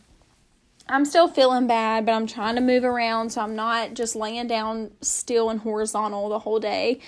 I'm 0.88 1.06
still 1.06 1.28
feeling 1.28 1.68
bad, 1.68 2.06
but 2.06 2.12
I'm 2.12 2.28
trying 2.28 2.56
to 2.56 2.62
move 2.62 2.84
around 2.84 3.32
so 3.32 3.42
I'm 3.42 3.56
not 3.56 3.94
just 3.94 4.16
laying 4.16 4.48
down 4.48 4.92
still 5.02 5.50
and 5.50 5.60
horizontal 5.60 6.30
the 6.30 6.40
whole 6.40 6.60
day. 6.60 7.00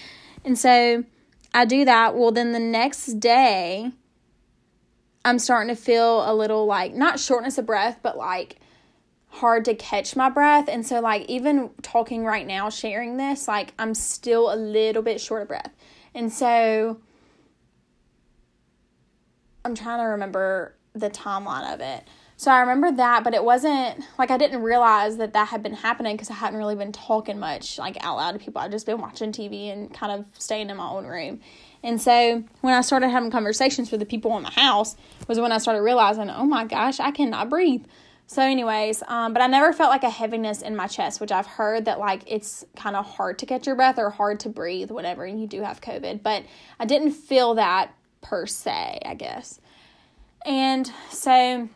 And 0.44 0.58
so 0.58 1.04
I 1.54 1.66
do 1.66 1.86
that. 1.86 2.16
Well, 2.16 2.32
then 2.32 2.52
the 2.52 2.60
next 2.60 3.20
day, 3.20 3.92
I'm 5.24 5.40
starting 5.40 5.76
to 5.76 5.82
feel 5.82 6.30
a 6.30 6.34
little 6.34 6.66
like 6.66 6.94
not 6.94 7.20
shortness 7.20 7.58
of 7.58 7.66
breath, 7.66 8.00
but 8.02 8.18
like 8.18 8.60
hard 9.36 9.66
to 9.66 9.76
catch 9.76 10.16
my 10.16 10.30
breath. 10.30 10.68
And 10.70 10.86
so, 10.86 11.00
like, 11.00 11.26
even 11.30 11.70
talking 11.82 12.24
right 12.26 12.48
now, 12.48 12.70
sharing 12.70 13.18
this, 13.18 13.48
like, 13.48 13.74
I'm 13.78 13.94
still 13.94 14.54
a 14.54 14.56
little 14.56 15.02
bit 15.02 15.20
short 15.20 15.42
of 15.44 15.48
breath. 15.50 15.72
And 16.14 16.32
so, 16.32 17.02
I'm 19.66 19.76
trying 19.76 20.00
to 20.00 20.06
remember 20.06 20.76
the 20.94 21.10
timeline 21.10 21.74
of 21.74 21.82
it. 21.82 22.08
So 22.38 22.52
I 22.52 22.60
remember 22.60 22.92
that, 22.92 23.24
but 23.24 23.34
it 23.34 23.44
wasn't 23.44 24.04
like 24.20 24.30
I 24.30 24.38
didn't 24.38 24.62
realize 24.62 25.18
that 25.18 25.34
that 25.34 25.48
had 25.48 25.64
been 25.64 25.74
happening 25.74 26.16
because 26.16 26.30
I 26.30 26.34
hadn't 26.34 26.60
really 26.60 26.76
been 26.76 26.92
talking 26.92 27.40
much 27.40 27.78
like 27.80 27.98
out 28.04 28.18
loud 28.18 28.34
to 28.34 28.40
people. 28.40 28.62
I'd 28.62 28.72
just 28.72 28.86
been 28.86 29.00
watching 29.00 29.32
TV 29.32 29.72
and 29.72 29.94
kind 29.94 30.12
of 30.12 30.26
staying 30.38 30.70
in 30.70 30.78
my 30.78 30.88
own 30.88 31.06
room. 31.06 31.40
And 31.82 32.02
so 32.02 32.44
when 32.62 32.74
I 32.74 32.82
started 32.82 33.10
having 33.10 33.32
conversations 33.32 33.90
with 33.90 34.02
the 34.02 34.06
people 34.06 34.36
in 34.38 34.44
my 34.44 34.52
house 34.52 34.96
was 35.28 35.40
when 35.40 35.52
I 35.52 35.60
started 35.60 35.82
realizing, 35.82 36.30
oh 36.30 36.46
my 36.46 36.66
gosh, 36.66 37.00
I 37.00 37.12
cannot 37.12 37.50
breathe. 37.50 37.86
So, 38.28 38.42
anyways, 38.42 39.04
um, 39.08 39.34
but 39.34 39.44
I 39.44 39.48
never 39.48 39.72
felt 39.72 39.92
like 39.92 40.04
a 40.04 40.10
heaviness 40.10 40.64
in 40.64 40.76
my 40.76 40.88
chest, 40.88 41.22
which 41.22 41.32
I've 41.32 41.46
heard 41.46 41.86
that 41.86 42.00
like 42.00 42.24
it's 42.26 42.66
kind 42.76 42.96
of 42.96 43.06
hard 43.06 43.38
to 43.40 43.46
catch 43.46 43.68
your 43.68 43.76
breath 43.76 44.00
or 44.00 44.10
hard 44.10 44.40
to 44.42 44.50
breathe, 44.50 44.90
whatever, 44.90 45.26
and 45.26 45.40
you 45.40 45.46
do 45.46 45.62
have 45.62 45.80
COVID. 45.80 46.24
But 46.24 46.44
I 46.80 46.86
didn't 46.86 47.12
feel 47.12 47.54
that 47.54 47.94
per 48.26 48.48
se, 48.48 49.00
I 49.06 49.14
guess. 49.14 49.60
And 50.46 50.92
so 51.12 51.70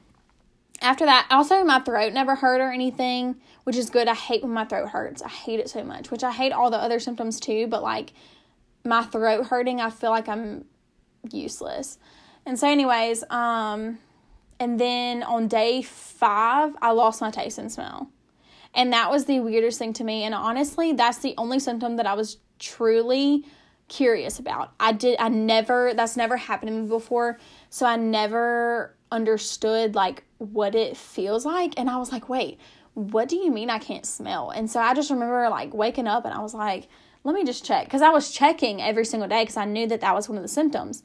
after 0.81 1.05
that, 1.05 1.27
also 1.29 1.63
my 1.63 1.79
throat 1.79 2.13
never 2.13 2.35
hurt 2.35 2.59
or 2.59 2.71
anything, 2.71 3.35
which 3.65 3.75
is 3.75 3.89
good. 3.89 4.07
I 4.07 4.15
hate 4.15 4.41
when 4.41 4.51
my 4.51 4.65
throat 4.65 4.89
hurts. 4.89 5.21
I 5.21 5.29
hate 5.29 5.59
it 5.59 5.69
so 5.69 5.83
much, 5.83 6.09
which 6.09 6.23
I 6.23 6.31
hate 6.31 6.51
all 6.51 6.71
the 6.71 6.77
other 6.77 6.99
symptoms 6.99 7.39
too, 7.39 7.67
but 7.67 7.83
like 7.83 8.13
my 8.83 9.03
throat 9.03 9.47
hurting, 9.47 9.79
I 9.79 9.91
feel 9.91 10.09
like 10.09 10.27
I'm 10.27 10.65
useless. 11.31 11.99
And 12.45 12.57
so 12.57 12.67
anyways, 12.67 13.23
um 13.29 13.99
and 14.61 14.77
then 14.79 15.23
on 15.23 15.47
day 15.47 15.81
5, 15.83 16.75
I 16.81 16.91
lost 16.91 17.21
my 17.21 17.31
taste 17.31 17.59
and 17.59 17.71
smell. 17.71 18.09
And 18.73 18.91
that 18.91 19.09
was 19.09 19.25
the 19.25 19.39
weirdest 19.39 19.77
thing 19.77 19.93
to 19.93 20.03
me 20.03 20.23
and 20.23 20.33
honestly, 20.33 20.93
that's 20.93 21.19
the 21.19 21.35
only 21.37 21.59
symptom 21.59 21.97
that 21.97 22.07
I 22.07 22.15
was 22.15 22.37
truly 22.57 23.45
curious 23.89 24.39
about. 24.39 24.71
I 24.79 24.91
did 24.91 25.17
I 25.19 25.29
never 25.29 25.93
that's 25.93 26.15
never 26.15 26.37
happened 26.37 26.71
to 26.71 26.77
me 26.77 26.87
before, 26.87 27.39
so 27.69 27.85
I 27.85 27.95
never 27.95 28.95
understood 29.11 29.95
like 29.95 30.23
what 30.37 30.75
it 30.75 30.95
feels 30.95 31.45
like 31.45 31.73
and 31.77 31.89
I 31.89 31.97
was 31.97 32.11
like, 32.11 32.29
"Wait, 32.29 32.59
what 32.93 33.27
do 33.27 33.35
you 33.35 33.51
mean 33.51 33.69
I 33.69 33.79
can't 33.79 34.05
smell?" 34.05 34.51
And 34.51 34.69
so 34.69 34.79
I 34.79 34.93
just 34.93 35.09
remember 35.09 35.49
like 35.49 35.73
waking 35.73 36.07
up 36.07 36.25
and 36.25 36.33
I 36.33 36.39
was 36.39 36.53
like, 36.53 36.87
"Let 37.23 37.35
me 37.35 37.43
just 37.43 37.65
check." 37.65 37.89
Cuz 37.89 38.01
I 38.01 38.09
was 38.09 38.31
checking 38.31 38.81
every 38.81 39.05
single 39.05 39.27
day 39.27 39.45
cuz 39.45 39.57
I 39.57 39.65
knew 39.65 39.87
that 39.87 40.01
that 40.01 40.15
was 40.15 40.29
one 40.29 40.37
of 40.37 40.43
the 40.43 40.47
symptoms. 40.47 41.03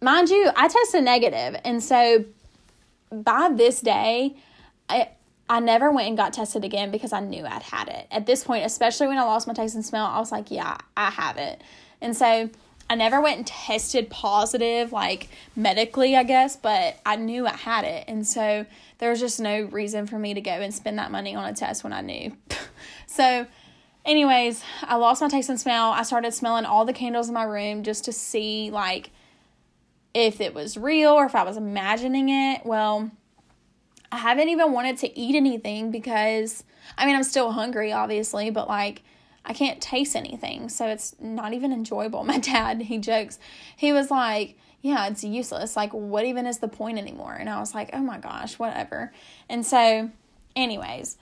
Mind 0.00 0.30
you, 0.30 0.50
I 0.56 0.68
tested 0.68 1.04
negative, 1.04 1.60
and 1.64 1.82
so 1.82 2.24
by 3.12 3.50
this 3.54 3.80
day, 3.80 4.34
I 4.88 5.10
I 5.48 5.60
never 5.60 5.90
went 5.90 6.08
and 6.08 6.16
got 6.16 6.32
tested 6.32 6.64
again 6.64 6.90
because 6.90 7.12
I 7.12 7.20
knew 7.20 7.44
I'd 7.44 7.62
had 7.62 7.88
it. 7.88 8.06
At 8.10 8.24
this 8.24 8.42
point, 8.42 8.64
especially 8.64 9.06
when 9.06 9.18
I 9.18 9.22
lost 9.22 9.46
my 9.46 9.52
taste 9.52 9.74
and 9.74 9.84
smell, 9.84 10.06
I 10.06 10.18
was 10.18 10.32
like, 10.32 10.50
yeah, 10.50 10.78
I 10.96 11.10
have 11.10 11.36
it. 11.36 11.62
And 12.02 12.16
so 12.16 12.50
I 12.90 12.94
never 12.94 13.22
went 13.22 13.38
and 13.38 13.46
tested 13.46 14.10
positive, 14.10 14.92
like 14.92 15.28
medically, 15.56 16.14
I 16.14 16.24
guess, 16.24 16.56
but 16.56 16.98
I 17.06 17.16
knew 17.16 17.46
I 17.46 17.56
had 17.56 17.84
it. 17.84 18.04
And 18.08 18.26
so 18.26 18.66
there 18.98 19.08
was 19.08 19.20
just 19.20 19.40
no 19.40 19.62
reason 19.62 20.06
for 20.06 20.18
me 20.18 20.34
to 20.34 20.42
go 20.42 20.50
and 20.50 20.74
spend 20.74 20.98
that 20.98 21.10
money 21.10 21.34
on 21.34 21.44
a 21.44 21.54
test 21.54 21.84
when 21.84 21.94
I 21.94 22.02
knew. 22.02 22.36
so, 23.06 23.46
anyways, 24.04 24.62
I 24.82 24.96
lost 24.96 25.22
my 25.22 25.28
taste 25.28 25.48
and 25.48 25.58
smell. 25.58 25.90
I 25.92 26.02
started 26.02 26.34
smelling 26.34 26.66
all 26.66 26.84
the 26.84 26.92
candles 26.92 27.28
in 27.28 27.34
my 27.34 27.44
room 27.44 27.82
just 27.82 28.04
to 28.04 28.12
see, 28.12 28.70
like, 28.70 29.10
if 30.12 30.40
it 30.40 30.52
was 30.52 30.76
real 30.76 31.12
or 31.12 31.24
if 31.24 31.34
I 31.34 31.44
was 31.44 31.56
imagining 31.56 32.28
it. 32.28 32.66
Well, 32.66 33.10
I 34.10 34.18
haven't 34.18 34.50
even 34.50 34.72
wanted 34.72 34.98
to 34.98 35.18
eat 35.18 35.34
anything 35.34 35.90
because, 35.90 36.64
I 36.98 37.06
mean, 37.06 37.16
I'm 37.16 37.24
still 37.24 37.52
hungry, 37.52 37.92
obviously, 37.92 38.50
but 38.50 38.68
like, 38.68 39.02
I 39.44 39.52
can't 39.52 39.80
taste 39.80 40.14
anything, 40.14 40.68
so 40.68 40.86
it's 40.86 41.16
not 41.20 41.52
even 41.52 41.72
enjoyable. 41.72 42.24
My 42.32 42.38
dad, 42.38 42.82
he 42.82 42.98
jokes, 42.98 43.38
he 43.76 43.92
was 43.92 44.10
like, 44.10 44.56
Yeah, 44.80 45.06
it's 45.08 45.24
useless. 45.24 45.76
Like, 45.76 45.92
what 45.92 46.24
even 46.24 46.46
is 46.46 46.58
the 46.58 46.68
point 46.68 46.98
anymore? 46.98 47.34
And 47.34 47.48
I 47.48 47.60
was 47.60 47.74
like, 47.74 47.90
Oh 47.92 48.02
my 48.02 48.18
gosh, 48.18 48.58
whatever. 48.58 49.12
And 49.48 49.64
so, 49.66 50.10
anyways, 50.54 51.18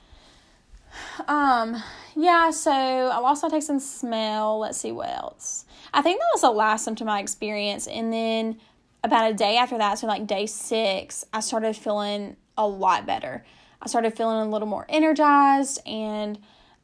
um, 1.28 1.83
yeah, 2.16 2.50
so 2.50 2.70
I 2.70 3.18
lost 3.18 3.42
my 3.42 3.48
taste 3.48 3.70
and 3.70 3.80
smell. 3.80 4.59
Let's 4.59 4.78
see 4.78 4.92
what 4.92 5.09
else. 5.09 5.64
I 5.92 6.02
think 6.02 6.20
that 6.20 6.28
was 6.35 6.42
the 6.42 6.50
last 6.50 6.85
symptom 6.85 7.09
I 7.09 7.20
experienced. 7.20 7.88
And 7.88 8.12
then 8.12 8.59
about 9.02 9.30
a 9.30 9.35
day 9.35 9.56
after 9.56 9.78
that, 9.78 9.98
so 9.98 10.06
like 10.06 10.26
day 10.26 10.46
six, 10.46 11.24
I 11.33 11.40
started 11.40 11.76
feeling 11.76 12.37
a 12.56 12.66
lot 12.66 13.06
better. 13.06 13.44
I 13.80 13.87
started 13.88 14.16
feeling 14.16 14.46
a 14.46 14.50
little 14.50 14.68
more 14.68 14.87
energized 14.88 15.80
and 15.87 16.38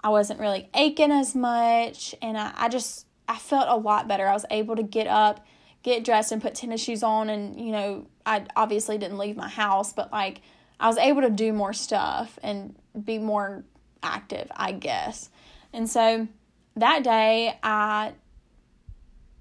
I 0.07 0.09
wasn't 0.09 0.39
really 0.39 0.69
aching 0.73 1.11
as 1.11 1.35
much 1.35 2.15
and 2.23 2.39
I, 2.39 2.53
I 2.55 2.69
just 2.69 3.07
I 3.27 3.37
felt 3.39 3.67
a 3.69 3.75
lot 3.75 4.07
better. 4.07 4.29
I 4.29 4.35
was 4.35 4.47
able 4.53 4.77
to 4.77 4.85
get 4.85 5.09
up, 5.09 5.45
get 5.83 6.05
dressed 6.05 6.31
and 6.31 6.41
put 6.41 6.55
tennis 6.55 6.81
shoes 6.81 7.03
on 7.03 7.29
and 7.29 7.61
you 7.61 7.73
know, 7.73 8.07
I 8.25 8.45
obviously 8.55 8.99
didn't 8.99 9.19
leave 9.19 9.37
my 9.37 9.49
house, 9.49 9.93
but 9.93 10.13
like 10.13 10.43
I 10.79 10.87
was 10.87 10.97
able 10.97 11.23
to 11.23 11.31
do 11.31 11.53
more 11.53 11.73
stuff 11.73 12.39
and 12.41 12.77
be 13.05 13.19
more 13.19 13.65
active, 14.01 14.47
I 14.55 14.71
guess. 14.71 15.29
And 15.73 15.91
so 15.91 16.29
that 16.77 17.03
day 17.03 17.59
I 17.65 18.13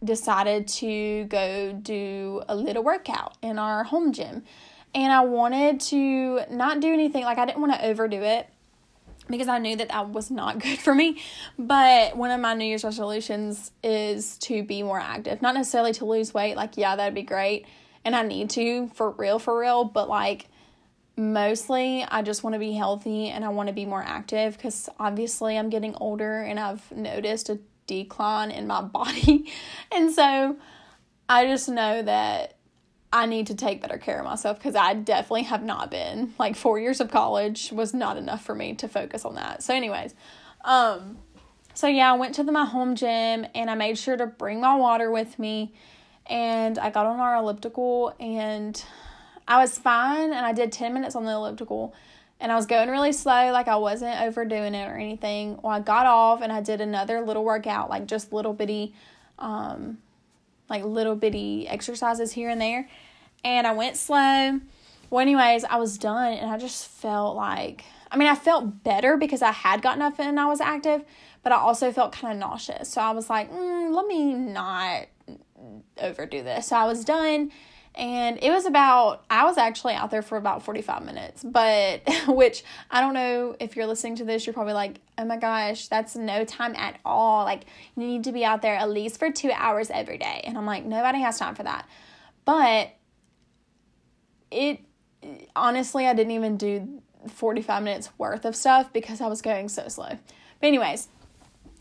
decided 0.04 0.67
to 0.69 1.25
go 1.25 1.73
do 1.73 2.41
a 2.49 2.56
little 2.56 2.84
workout 2.84 3.38
in 3.43 3.60
our 3.60 3.84
home 3.84 4.13
gym. 4.13 4.43
And 4.95 5.13
I 5.13 5.21
wanted 5.21 5.80
to 5.82 6.41
not 6.49 6.80
do 6.80 6.91
anything, 6.91 7.23
like 7.23 7.38
I 7.38 7.45
didn't 7.45 7.62
want 7.62 7.73
to 7.73 7.86
overdo 7.86 8.23
it 8.23 8.49
because 9.27 9.47
I 9.47 9.57
knew 9.57 9.75
that 9.77 9.89
that 9.89 10.09
was 10.09 10.31
not 10.31 10.59
good 10.61 10.79
for 10.79 10.93
me. 10.93 11.21
But 11.57 12.15
one 12.17 12.31
of 12.31 12.39
my 12.39 12.53
New 12.53 12.65
Year's 12.65 12.83
resolutions 12.83 13.71
is 13.83 14.38
to 14.39 14.63
be 14.63 14.83
more 14.83 14.99
active, 14.99 15.41
not 15.41 15.55
necessarily 15.55 15.93
to 15.93 16.05
lose 16.05 16.33
weight. 16.33 16.55
Like, 16.55 16.77
yeah, 16.77 16.95
that'd 16.95 17.13
be 17.13 17.23
great. 17.23 17.65
And 18.03 18.15
I 18.15 18.21
need 18.23 18.49
to 18.51 18.88
for 18.89 19.11
real, 19.11 19.39
for 19.39 19.59
real. 19.59 19.83
But 19.83 20.09
like, 20.09 20.47
mostly 21.17 22.03
I 22.03 22.21
just 22.21 22.43
want 22.43 22.55
to 22.55 22.59
be 22.59 22.73
healthy 22.73 23.29
and 23.29 23.45
I 23.45 23.49
want 23.49 23.67
to 23.67 23.73
be 23.73 23.85
more 23.85 24.03
active 24.03 24.57
because 24.57 24.89
obviously 24.99 25.57
I'm 25.57 25.69
getting 25.69 25.95
older 25.95 26.41
and 26.41 26.59
I've 26.59 26.91
noticed 26.91 27.49
a 27.49 27.59
decline 27.88 28.51
in 28.51 28.67
my 28.67 28.81
body. 28.81 29.51
and 29.91 30.11
so 30.11 30.57
I 31.29 31.45
just 31.47 31.69
know 31.69 32.01
that 32.01 32.57
I 33.15 33.28
need 33.28 33.47
to 33.47 33.56
take 33.56 33.82
better 33.82 33.97
care 33.97 34.19
of 34.19 34.25
myself 34.25 34.58
because 34.58 34.75
I 34.75 34.93
definitely 34.93 35.43
have 35.43 35.63
not 35.63 35.89
been. 35.89 36.34
Like 36.38 36.58
four 36.58 36.80
years 36.80 36.99
of 36.99 37.10
college 37.10 37.71
was 37.71 37.93
not 37.93 38.17
enough 38.17 38.43
for 38.43 38.54
me 38.54 38.73
to 38.75 38.89
focus 38.89 39.23
on 39.23 39.36
that. 39.36 39.63
So, 39.63 39.73
anyways, 39.73 40.13
um, 40.65 41.17
so 41.73 41.88
yeah, 41.88 42.12
I 42.12 42.17
went 42.17 42.36
to 42.36 42.43
the, 42.43 42.51
my 42.51 42.65
home 42.65 42.93
gym 42.93 43.47
and 43.56 43.69
I 43.69 43.75
made 43.75 43.97
sure 43.97 44.17
to 44.17 44.25
bring 44.25 44.60
my 44.60 44.75
water 44.75 45.10
with 45.10 45.39
me. 45.39 45.73
And 46.25 46.78
I 46.78 46.89
got 46.89 47.06
on 47.06 47.21
our 47.21 47.38
elliptical 47.38 48.13
and 48.19 48.84
I 49.47 49.62
was 49.62 49.78
fine. 49.78 50.34
And 50.34 50.45
I 50.45 50.51
did 50.51 50.73
10 50.73 50.93
minutes 50.93 51.15
on 51.15 51.23
the 51.23 51.32
elliptical 51.32 51.95
and 52.41 52.51
I 52.51 52.56
was 52.56 52.65
going 52.65 52.89
really 52.89 53.13
slow, 53.13 53.49
like 53.54 53.69
I 53.69 53.78
wasn't 53.78 54.19
overdoing 54.19 54.75
it 54.75 54.89
or 54.89 54.97
anything. 54.97 55.58
Well, 55.63 55.71
I 55.71 55.80
got 55.80 56.06
off 56.06 56.41
and 56.41 56.51
I 56.51 56.60
did 56.60 56.82
another 56.82 57.21
little 57.21 57.45
workout, 57.45 57.89
like 57.89 58.08
just 58.08 58.34
little 58.34 58.54
bitty, 58.54 58.93
um, 59.39 59.99
like 60.69 60.84
little 60.84 61.15
bitty 61.15 61.65
exercises 61.69 62.34
here 62.34 62.49
and 62.49 62.60
there 62.60 62.89
and 63.45 63.65
I 63.65 63.71
went 63.71 63.95
slow. 63.95 64.60
Well, 65.10 65.21
anyways, 65.21 65.63
I 65.63 65.77
was 65.77 65.97
done 65.97 66.34
and 66.34 66.49
I 66.49 66.58
just 66.58 66.88
felt 66.88 67.38
like, 67.38 67.86
I 68.12 68.17
mean, 68.17 68.27
I 68.27 68.36
felt 68.36 68.84
better 68.84 69.15
because 69.15 69.41
I 69.41 69.51
had 69.51 69.81
gotten 69.81 70.01
up 70.01 70.19
and 70.19 70.39
I 70.39 70.47
was 70.47 70.60
active, 70.60 71.05
but 71.43 71.53
I 71.53 71.58
also 71.58 71.91
felt 71.91 72.12
kind 72.12 72.34
of 72.34 72.39
nauseous. 72.39 72.89
So 72.89 72.99
I 72.99 73.12
was 73.12 73.29
like, 73.29 73.51
mm, 73.53 73.93
let 73.93 74.08
me 74.08 74.34
not 74.34 75.05
overdo 76.01 76.41
this. 76.41 76.67
So 76.67 76.75
I 76.75 76.86
was 76.86 77.05
done 77.05 77.51
and 77.97 78.38
it 78.43 78.51
was 78.51 78.65
about 78.65 79.23
i 79.29 79.45
was 79.45 79.58
actually 79.58 79.93
out 79.93 80.12
there 80.12 80.21
for 80.21 80.38
about 80.38 80.62
45 80.63 81.05
minutes 81.05 81.41
but 81.45 82.01
which 82.27 82.62
i 82.91 82.99
don't 82.99 83.13
know 83.13 83.55
if 83.58 83.77
you're 83.77 83.86
listening 83.86 84.17
to 84.17 84.25
this 84.25 84.45
you're 84.45 84.53
probably 84.53 84.73
like 84.73 84.99
oh 85.17 85.23
my 85.23 85.38
gosh 85.38 85.88
that's 85.88 86.13
no 86.13 86.43
time 86.43 86.75
at 86.75 86.99
all 87.05 87.45
like 87.45 87.63
you 87.95 88.05
need 88.05 88.25
to 88.25 88.34
be 88.34 88.43
out 88.43 88.62
there 88.62 88.75
at 88.75 88.89
least 88.89 89.17
for 89.17 89.31
two 89.31 89.49
hours 89.53 89.89
every 89.91 90.17
day 90.17 90.41
and 90.43 90.58
i'm 90.58 90.65
like 90.65 90.84
nobody 90.84 91.19
has 91.19 91.39
time 91.39 91.55
for 91.55 91.63
that 91.63 91.88
but 92.43 92.91
it 94.51 94.79
honestly, 95.55 96.08
I 96.08 96.13
didn't 96.13 96.31
even 96.31 96.58
do 96.58 97.01
45 97.27 97.84
minutes 97.84 98.10
worth 98.17 98.45
of 98.45 98.55
stuff 98.55 98.93
because 98.93 99.21
I 99.21 99.27
was 99.27 99.41
going 99.41 99.69
so 99.69 99.88
slow. 99.88 100.17
But, 100.60 100.67
anyways, 100.67 101.08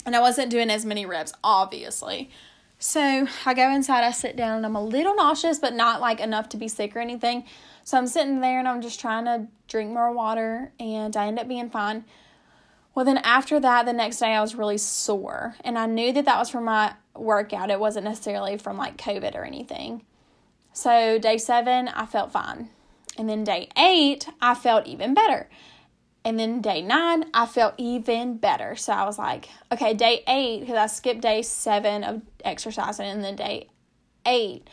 and 0.07 0.17
I 0.17 0.21
wasn't 0.21 0.51
doing 0.51 0.71
as 0.71 0.85
many 0.85 1.07
reps, 1.07 1.33
obviously. 1.43 2.31
So 2.79 3.27
I 3.47 3.55
go 3.55 3.71
inside, 3.71 4.05
I 4.05 4.11
sit 4.11 4.37
down, 4.37 4.57
and 4.57 4.67
I'm 4.67 4.77
a 4.77 4.85
little 4.85 5.15
nauseous, 5.15 5.59
but 5.59 5.75
not 5.75 6.01
like 6.01 6.21
enough 6.21 6.49
to 6.51 6.57
be 6.57 6.69
sick 6.69 6.95
or 6.97 7.01
anything. 7.01 7.45
So 7.85 7.99
I'm 7.99 8.07
sitting 8.07 8.41
there 8.41 8.59
and 8.59 8.67
I'm 8.67 8.81
just 8.83 9.01
trying 9.01 9.27
to 9.27 9.47
drink 9.69 9.93
more 9.93 10.13
water, 10.13 10.73
and 10.81 11.17
I 11.17 11.27
end 11.27 11.39
up 11.39 11.49
being 11.49 11.71
fine. 11.71 12.05
Well, 12.95 13.05
then 13.05 13.19
after 13.19 13.59
that, 13.61 13.87
the 13.87 13.93
next 13.93 14.19
day 14.19 14.35
I 14.35 14.41
was 14.41 14.55
really 14.55 14.79
sore, 14.79 15.57
and 15.65 15.79
I 15.79 15.87
knew 15.87 16.13
that 16.13 16.25
that 16.27 16.39
was 16.39 16.51
from 16.51 16.65
my 16.65 16.95
workout. 17.15 17.71
It 17.71 17.81
wasn't 17.81 18.05
necessarily 18.05 18.57
from 18.57 18.77
like 18.77 18.97
COVID 18.97 19.35
or 19.35 19.45
anything. 19.45 20.03
So, 20.75 21.19
day 21.19 21.39
seven, 21.39 21.87
I 21.89 22.05
felt 22.05 22.33
fine. 22.33 22.69
And 23.17 23.29
then 23.29 23.45
day 23.45 23.69
eight, 23.79 24.29
I 24.43 24.55
felt 24.55 24.87
even 24.87 25.15
better. 25.15 25.49
And 26.25 26.39
then 26.39 26.61
day 26.61 26.83
nine, 26.83 27.27
I 27.33 27.47
felt 27.47 27.75
even 27.79 28.39
better. 28.39 28.75
So 28.75 28.93
I 28.93 29.05
was 29.05 29.17
like, 29.17 29.49
okay, 29.71 29.95
day 29.95 30.25
eight, 30.27 30.61
because 30.61 30.77
I 30.77 30.87
skipped 30.87 31.21
day 31.21 31.43
seven 31.43 32.03
of 32.03 32.23
exercising, 32.45 33.07
and 33.07 33.23
then 33.23 33.37
day 33.37 33.69
eight, 34.27 34.69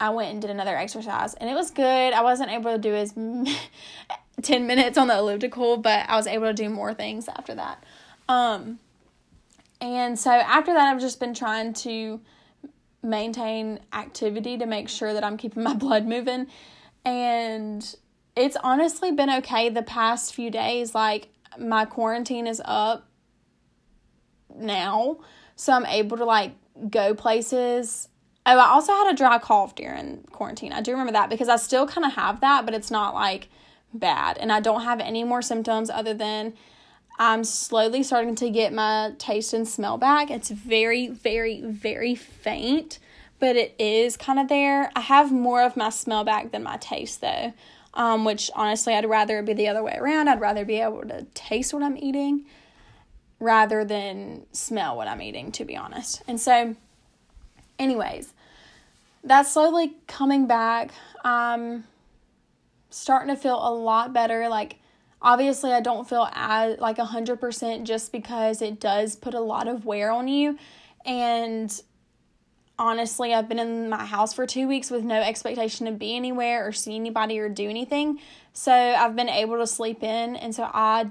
I 0.00 0.10
went 0.10 0.32
and 0.32 0.40
did 0.40 0.50
another 0.50 0.76
exercise, 0.76 1.34
and 1.34 1.50
it 1.50 1.54
was 1.54 1.70
good. 1.70 1.84
I 2.14 2.22
wasn't 2.22 2.50
able 2.50 2.72
to 2.72 2.78
do 2.78 2.94
as 2.94 3.12
10 4.42 4.66
minutes 4.66 4.96
on 4.96 5.08
the 5.08 5.18
elliptical, 5.18 5.76
but 5.76 6.08
I 6.08 6.16
was 6.16 6.26
able 6.26 6.46
to 6.46 6.54
do 6.54 6.70
more 6.70 6.94
things 6.94 7.28
after 7.28 7.54
that. 7.54 7.84
Um, 8.30 8.78
and 9.80 10.18
so 10.18 10.30
after 10.30 10.72
that, 10.72 10.94
I've 10.94 11.00
just 11.00 11.20
been 11.20 11.34
trying 11.34 11.74
to 11.74 12.20
maintain 13.02 13.80
activity 13.92 14.56
to 14.58 14.66
make 14.66 14.88
sure 14.88 15.12
that 15.12 15.24
I'm 15.24 15.36
keeping 15.36 15.62
my 15.70 15.74
blood 15.74 16.06
moving. 16.06 16.46
And 17.04 17.96
it's 18.36 18.56
honestly 18.62 19.12
been 19.12 19.30
okay 19.30 19.68
the 19.68 19.82
past 19.82 20.34
few 20.34 20.50
days. 20.50 20.94
Like, 20.94 21.28
my 21.58 21.84
quarantine 21.84 22.46
is 22.46 22.62
up 22.64 23.06
now, 24.54 25.18
so 25.56 25.72
I'm 25.72 25.86
able 25.86 26.16
to 26.16 26.24
like 26.24 26.52
go 26.90 27.14
places. 27.14 28.08
Oh, 28.44 28.58
I 28.58 28.68
also 28.68 28.92
had 28.92 29.12
a 29.12 29.16
dry 29.16 29.38
cough 29.38 29.74
during 29.74 30.24
quarantine. 30.32 30.72
I 30.72 30.80
do 30.80 30.92
remember 30.92 31.12
that 31.12 31.30
because 31.30 31.48
I 31.48 31.56
still 31.56 31.86
kind 31.86 32.04
of 32.04 32.14
have 32.14 32.40
that, 32.40 32.64
but 32.64 32.74
it's 32.74 32.90
not 32.90 33.14
like 33.14 33.48
bad. 33.94 34.38
And 34.38 34.50
I 34.50 34.60
don't 34.60 34.82
have 34.82 35.00
any 35.00 35.22
more 35.24 35.42
symptoms 35.42 35.90
other 35.90 36.14
than 36.14 36.54
I'm 37.18 37.44
slowly 37.44 38.02
starting 38.02 38.34
to 38.36 38.50
get 38.50 38.72
my 38.72 39.12
taste 39.18 39.52
and 39.52 39.66
smell 39.66 39.98
back. 39.98 40.30
It's 40.30 40.50
very, 40.50 41.08
very, 41.08 41.60
very 41.60 42.14
faint, 42.14 42.98
but 43.38 43.56
it 43.56 43.74
is 43.78 44.16
kind 44.16 44.38
of 44.38 44.48
there. 44.48 44.90
I 44.96 45.00
have 45.00 45.30
more 45.30 45.62
of 45.62 45.76
my 45.76 45.90
smell 45.90 46.24
back 46.24 46.52
than 46.52 46.62
my 46.62 46.78
taste 46.78 47.20
though, 47.20 47.52
um, 47.94 48.24
which 48.24 48.50
honestly, 48.54 48.94
I'd 48.94 49.08
rather 49.08 49.38
it 49.38 49.44
be 49.44 49.52
the 49.52 49.68
other 49.68 49.82
way 49.82 49.96
around. 49.98 50.28
I'd 50.28 50.40
rather 50.40 50.64
be 50.64 50.80
able 50.80 51.02
to 51.02 51.26
taste 51.34 51.74
what 51.74 51.82
I'm 51.82 51.96
eating 51.96 52.44
rather 53.38 53.84
than 53.84 54.46
smell 54.52 54.96
what 54.96 55.08
I'm 55.08 55.20
eating, 55.20 55.52
to 55.52 55.64
be 55.64 55.76
honest. 55.76 56.22
And 56.28 56.40
so, 56.40 56.76
anyways, 57.78 58.32
that's 59.24 59.52
slowly 59.52 59.94
coming 60.06 60.46
back. 60.46 60.92
Um, 61.24 61.84
starting 62.90 63.34
to 63.34 63.40
feel 63.40 63.56
a 63.56 63.74
lot 63.74 64.12
better. 64.12 64.48
Like, 64.48 64.76
obviously, 65.22 65.72
I 65.72 65.80
don't 65.80 66.08
feel 66.08 66.28
as 66.32 66.78
like 66.78 66.98
a 66.98 67.04
hundred 67.04 67.40
percent 67.40 67.86
just 67.86 68.12
because 68.12 68.60
it 68.60 68.80
does 68.80 69.16
put 69.16 69.34
a 69.34 69.40
lot 69.40 69.68
of 69.68 69.86
wear 69.86 70.10
on 70.10 70.28
you. 70.28 70.58
And 71.04 71.82
honestly, 72.78 73.32
I've 73.32 73.48
been 73.48 73.58
in 73.58 73.88
my 73.88 74.04
house 74.04 74.32
for 74.34 74.46
two 74.46 74.68
weeks 74.68 74.90
with 74.90 75.04
no 75.04 75.20
expectation 75.20 75.86
to 75.86 75.92
be 75.92 76.16
anywhere 76.16 76.66
or 76.66 76.72
see 76.72 76.96
anybody 76.96 77.38
or 77.38 77.48
do 77.48 77.68
anything. 77.68 78.18
So 78.52 78.72
I've 78.72 79.16
been 79.16 79.28
able 79.28 79.58
to 79.58 79.66
sleep 79.66 80.02
in, 80.02 80.36
and 80.36 80.54
so 80.54 80.64
I 80.64 81.10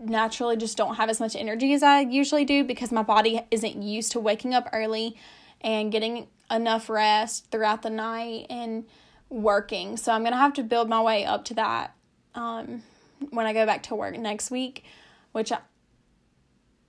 naturally 0.00 0.56
just 0.56 0.76
don't 0.76 0.96
have 0.96 1.08
as 1.08 1.20
much 1.20 1.36
energy 1.36 1.74
as 1.74 1.82
I 1.82 2.00
usually 2.00 2.44
do 2.44 2.64
because 2.64 2.90
my 2.90 3.02
body 3.02 3.40
isn't 3.50 3.82
used 3.82 4.12
to 4.12 4.20
waking 4.20 4.54
up 4.54 4.68
early 4.72 5.16
and 5.60 5.92
getting 5.92 6.26
enough 6.50 6.90
rest 6.90 7.50
throughout 7.50 7.82
the 7.82 7.90
night 7.90 8.46
and 8.50 8.84
working. 9.28 9.96
So 9.96 10.12
I'm 10.12 10.22
going 10.22 10.32
to 10.32 10.38
have 10.38 10.54
to 10.54 10.62
build 10.62 10.88
my 10.88 11.00
way 11.00 11.24
up 11.24 11.44
to 11.46 11.54
that 11.54 11.94
um, 12.34 12.82
when 13.30 13.46
I 13.46 13.52
go 13.52 13.66
back 13.66 13.84
to 13.84 13.94
work 13.94 14.16
next 14.18 14.50
week, 14.50 14.84
which 15.32 15.52
I, 15.52 15.58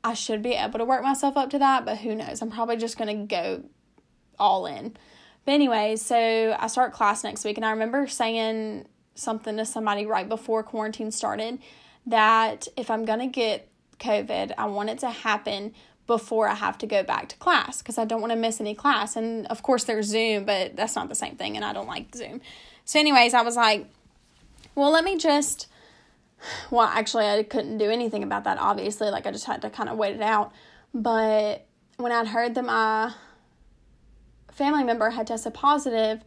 I 0.04 0.14
should 0.14 0.42
be 0.42 0.54
able 0.54 0.80
to 0.80 0.86
work 0.86 1.04
myself 1.04 1.38
up 1.38 1.50
to 1.52 1.60
that, 1.60 1.86
but 1.86 2.00
who 2.00 2.16
knows? 2.16 2.42
I'm 2.42 2.52
probably 2.52 2.78
just 2.78 2.98
going 2.98 3.28
to 3.28 3.36
go 3.36 3.64
all 4.40 4.66
in. 4.66 4.96
But 5.46 5.52
anyway, 5.54 5.96
so 5.96 6.56
I 6.58 6.68
start 6.68 6.94
class 6.94 7.24
next 7.24 7.44
week 7.44 7.58
and 7.58 7.66
I 7.66 7.72
remember 7.72 8.08
saying 8.08 8.88
something 9.16 9.58
to 9.58 9.66
somebody 9.66 10.06
right 10.06 10.28
before 10.28 10.64
quarantine 10.64 11.12
started 11.12 11.60
that 12.06 12.68
if 12.76 12.90
I'm 12.90 13.06
going 13.06 13.20
to 13.20 13.28
get 13.28 13.70
COVID, 14.00 14.54
I 14.58 14.66
want 14.66 14.90
it 14.90 15.00
to 15.00 15.10
happen 15.10 15.74
before 16.06 16.48
I 16.48 16.56
have 16.56 16.78
to 16.80 16.88
go 16.88 17.04
back 17.04 17.30
to 17.30 17.38
class 17.38 17.82
because 17.82 17.98
I 17.98 18.06
don't 18.06 18.22
want 18.22 18.32
to 18.34 18.38
miss 18.38 18.60
any 18.60 18.76
class. 18.76 19.16
And 19.16 19.48
of 19.48 19.64
course, 19.64 19.86
there's 19.86 20.08
Zoom, 20.08 20.46
but 20.46 20.76
that's 20.76 20.96
not 20.96 21.10
the 21.10 21.16
same 21.16 21.36
thing, 21.36 21.56
and 21.56 21.64
I 21.64 21.74
don't 21.74 21.88
like 21.88 22.14
Zoom. 22.16 22.42
So, 22.86 23.00
anyways, 23.00 23.34
I 23.34 23.42
was 23.42 23.56
like, 23.56 23.88
well, 24.76 24.92
let 24.92 25.04
me 25.04 25.18
just. 25.18 25.68
Well, 26.72 26.88
actually, 26.88 27.26
I 27.26 27.44
couldn't 27.44 27.78
do 27.78 27.90
anything 27.90 28.24
about 28.24 28.44
that, 28.46 28.58
obviously. 28.60 29.10
Like, 29.10 29.26
I 29.26 29.32
just 29.32 29.46
had 29.46 29.62
to 29.62 29.70
kind 29.70 29.90
of 29.90 29.98
wait 29.98 30.16
it 30.16 30.22
out. 30.22 30.52
But 30.94 31.66
when 31.98 32.12
I'd 32.12 32.28
heard 32.28 32.56
that 32.56 32.66
my 32.66 33.14
family 34.52 34.84
member 34.84 35.10
had 35.10 35.28
tested 35.28 35.54
positive 35.54 36.24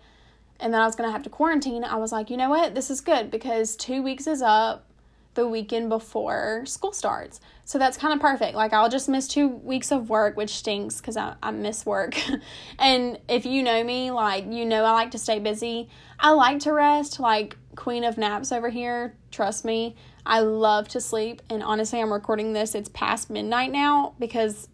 and 0.58 0.72
that 0.72 0.80
I 0.80 0.86
was 0.86 0.96
going 0.96 1.08
to 1.08 1.12
have 1.12 1.22
to 1.22 1.30
quarantine, 1.30 1.84
I 1.84 1.96
was 1.96 2.12
like, 2.12 2.30
you 2.30 2.36
know 2.36 2.50
what? 2.50 2.74
This 2.74 2.90
is 2.90 3.00
good 3.00 3.30
because 3.30 3.76
two 3.76 4.02
weeks 4.02 4.26
is 4.26 4.42
up 4.42 4.86
the 5.34 5.46
weekend 5.46 5.88
before 5.88 6.64
school 6.66 6.92
starts. 6.92 7.40
So 7.64 7.78
that's 7.78 7.96
kind 7.96 8.12
of 8.14 8.20
perfect. 8.20 8.54
Like, 8.54 8.72
I'll 8.72 8.88
just 8.88 9.08
miss 9.08 9.28
two 9.28 9.48
weeks 9.48 9.92
of 9.92 10.08
work, 10.08 10.36
which 10.36 10.50
stinks 10.50 11.00
because 11.00 11.16
I, 11.16 11.34
I 11.42 11.50
miss 11.52 11.86
work. 11.86 12.16
and 12.78 13.18
if 13.28 13.46
you 13.46 13.62
know 13.62 13.84
me, 13.84 14.10
like, 14.10 14.46
you 14.50 14.64
know, 14.64 14.84
I 14.84 14.92
like 14.92 15.12
to 15.12 15.18
stay 15.18 15.38
busy. 15.38 15.88
I 16.18 16.30
like 16.30 16.60
to 16.60 16.72
rest, 16.72 17.20
like, 17.20 17.56
queen 17.76 18.02
of 18.02 18.18
naps 18.18 18.50
over 18.50 18.70
here. 18.70 19.14
Trust 19.36 19.66
me. 19.66 19.94
I 20.24 20.40
love 20.40 20.88
to 20.88 21.00
sleep. 21.00 21.42
And 21.50 21.62
honestly, 21.62 22.00
I'm 22.00 22.10
recording 22.10 22.54
this. 22.54 22.74
It's 22.74 22.88
past 22.88 23.28
midnight 23.28 23.70
now 23.70 24.14
because 24.18 24.66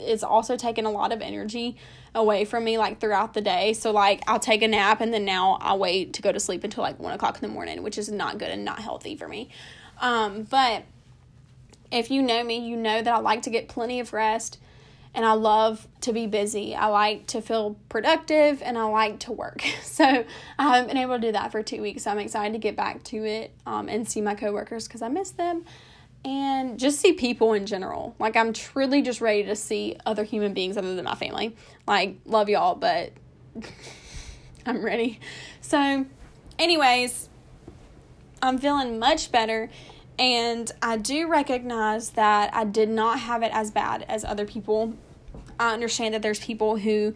it's 0.00 0.24
also 0.24 0.56
taken 0.56 0.84
a 0.84 0.90
lot 0.90 1.12
of 1.12 1.22
energy 1.22 1.76
away 2.12 2.44
from 2.44 2.64
me 2.64 2.76
like 2.76 2.98
throughout 2.98 3.34
the 3.34 3.40
day. 3.40 3.72
So 3.72 3.92
like 3.92 4.20
I'll 4.26 4.40
take 4.40 4.62
a 4.62 4.68
nap 4.68 5.00
and 5.00 5.14
then 5.14 5.24
now 5.24 5.58
I'll 5.60 5.78
wait 5.78 6.12
to 6.14 6.22
go 6.22 6.32
to 6.32 6.40
sleep 6.40 6.64
until 6.64 6.82
like 6.82 6.98
one 6.98 7.12
o'clock 7.12 7.36
in 7.36 7.42
the 7.42 7.54
morning, 7.54 7.84
which 7.84 7.98
is 7.98 8.10
not 8.10 8.38
good 8.38 8.48
and 8.48 8.64
not 8.64 8.80
healthy 8.80 9.14
for 9.14 9.28
me. 9.28 9.48
Um, 10.00 10.42
but 10.42 10.82
if 11.92 12.10
you 12.10 12.20
know 12.20 12.42
me, 12.42 12.58
you 12.58 12.74
know 12.74 13.00
that 13.00 13.14
I 13.14 13.18
like 13.18 13.42
to 13.42 13.50
get 13.50 13.68
plenty 13.68 14.00
of 14.00 14.12
rest 14.12 14.58
and 15.14 15.24
I 15.24 15.32
love 15.32 15.88
to 16.02 16.12
be 16.12 16.26
busy. 16.26 16.74
I 16.74 16.86
like 16.86 17.26
to 17.28 17.42
feel 17.42 17.76
productive 17.88 18.62
and 18.62 18.78
I 18.78 18.84
like 18.84 19.20
to 19.20 19.32
work. 19.32 19.62
So 19.82 20.24
I 20.58 20.62
haven't 20.62 20.88
been 20.88 20.96
able 20.96 21.16
to 21.16 21.20
do 21.20 21.32
that 21.32 21.52
for 21.52 21.62
two 21.62 21.82
weeks. 21.82 22.04
So 22.04 22.10
I'm 22.10 22.18
excited 22.18 22.54
to 22.54 22.58
get 22.58 22.74
back 22.74 23.02
to 23.04 23.22
it 23.26 23.52
um, 23.66 23.86
and 23.86 24.08
see 24.08 24.22
my 24.22 24.34
coworkers 24.34 24.88
because 24.88 25.02
I 25.02 25.08
miss 25.08 25.32
them 25.32 25.66
and 26.24 26.78
just 26.78 27.00
see 27.00 27.12
people 27.12 27.52
in 27.52 27.66
general. 27.66 28.14
Like 28.18 28.34
I'm 28.34 28.54
truly 28.54 29.02
just 29.02 29.20
ready 29.20 29.44
to 29.44 29.56
see 29.56 29.96
other 30.06 30.24
human 30.24 30.54
beings 30.54 30.78
other 30.78 30.94
than 30.94 31.04
my 31.04 31.14
family. 31.14 31.54
Like 31.86 32.16
love 32.24 32.48
y'all, 32.48 32.76
but 32.76 33.12
I'm 34.66 34.82
ready. 34.82 35.20
So, 35.60 36.06
anyways, 36.58 37.28
I'm 38.42 38.58
feeling 38.58 38.98
much 38.98 39.32
better. 39.32 39.70
And 40.20 40.70
I 40.82 40.98
do 40.98 41.26
recognize 41.28 42.10
that 42.10 42.54
I 42.54 42.64
did 42.64 42.90
not 42.90 43.20
have 43.20 43.42
it 43.42 43.50
as 43.54 43.70
bad 43.70 44.04
as 44.06 44.22
other 44.22 44.44
people. 44.44 44.92
I 45.58 45.72
understand 45.72 46.12
that 46.12 46.20
there's 46.20 46.40
people 46.40 46.76
who 46.76 47.14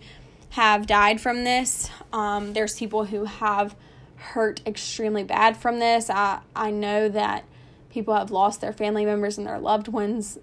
have 0.50 0.86
died 0.86 1.20
from 1.20 1.44
this. 1.44 1.90
Um, 2.14 2.54
there's 2.54 2.78
people 2.78 3.04
who 3.04 3.26
have 3.26 3.76
hurt 4.16 4.62
extremely 4.66 5.22
bad 5.22 5.54
from 5.58 5.80
this. 5.80 6.08
I, 6.08 6.40
I 6.56 6.70
know 6.70 7.10
that 7.10 7.44
people 7.90 8.14
have 8.14 8.30
lost 8.30 8.62
their 8.62 8.72
family 8.72 9.04
members 9.04 9.36
and 9.36 9.46
their 9.46 9.58
loved 9.58 9.88
ones 9.88 10.38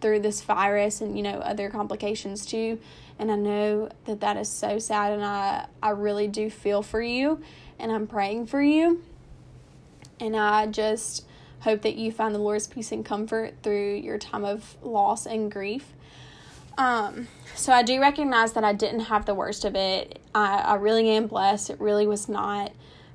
through 0.00 0.20
this 0.20 0.42
virus 0.42 1.00
and, 1.00 1.16
you 1.16 1.22
know, 1.22 1.38
other 1.38 1.70
complications 1.70 2.44
too. 2.44 2.80
And 3.16 3.30
I 3.30 3.36
know 3.36 3.90
that 4.06 4.18
that 4.20 4.36
is 4.36 4.48
so 4.48 4.80
sad 4.80 5.12
and 5.12 5.22
I, 5.22 5.66
I 5.80 5.90
really 5.90 6.26
do 6.26 6.50
feel 6.50 6.82
for 6.82 7.00
you 7.00 7.40
and 7.78 7.92
I'm 7.92 8.08
praying 8.08 8.46
for 8.46 8.60
you. 8.60 9.04
And 10.18 10.34
I 10.36 10.66
just 10.66 11.26
hope 11.60 11.82
that 11.82 11.96
you 11.96 12.10
find 12.12 12.34
the 12.34 12.38
Lord's 12.38 12.66
peace 12.66 12.92
and 12.92 13.04
comfort 13.04 13.54
through 13.62 13.96
your 13.96 14.18
time 14.18 14.44
of 14.44 14.76
loss 14.82 15.26
and 15.26 15.50
grief. 15.50 15.92
Um, 16.78 17.28
so 17.54 17.72
I 17.72 17.82
do 17.82 18.00
recognize 18.00 18.52
that 18.52 18.64
I 18.64 18.72
didn't 18.72 19.00
have 19.00 19.26
the 19.26 19.34
worst 19.34 19.64
of 19.64 19.74
it. 19.74 20.18
I, 20.34 20.58
I 20.58 20.74
really 20.76 21.08
am 21.10 21.26
blessed. 21.26 21.70
It 21.70 21.80
really 21.80 22.06
was 22.06 22.28
not 22.28 22.72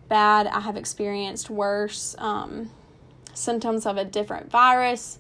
bad. 0.08 0.48
I 0.48 0.60
have 0.60 0.78
experienced 0.78 1.50
worse 1.50 2.16
um, 2.20 2.70
symptoms 3.34 3.86
of 3.86 3.98
a 3.98 4.06
different 4.06 4.52
virus 4.52 5.20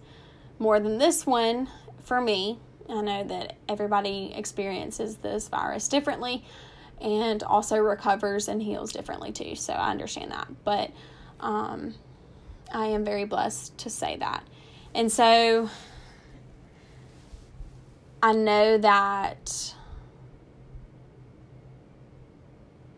more 0.59 0.79
than 0.79 0.99
this 0.99 1.25
one 1.25 1.69
for 2.03 2.21
me. 2.21 2.59
I 2.87 3.01
know 3.01 3.23
that 3.23 3.57
everybody 3.67 4.31
experiences 4.35 5.17
this 5.17 5.47
virus 5.47 5.87
differently 5.87 6.45
and 7.01 7.41
also 7.43 7.77
recovers 7.77 8.47
and 8.47 8.61
heals 8.61 8.91
differently 8.91 9.31
too. 9.31 9.55
So 9.55 9.73
I 9.73 9.89
understand 9.89 10.31
that. 10.31 10.47
But 10.63 10.91
um, 11.39 11.95
I 12.71 12.87
am 12.87 13.05
very 13.05 13.25
blessed 13.25 13.77
to 13.79 13.89
say 13.89 14.17
that. 14.17 14.43
And 14.93 15.11
so 15.11 15.69
I 18.21 18.33
know 18.33 18.77
that 18.77 19.75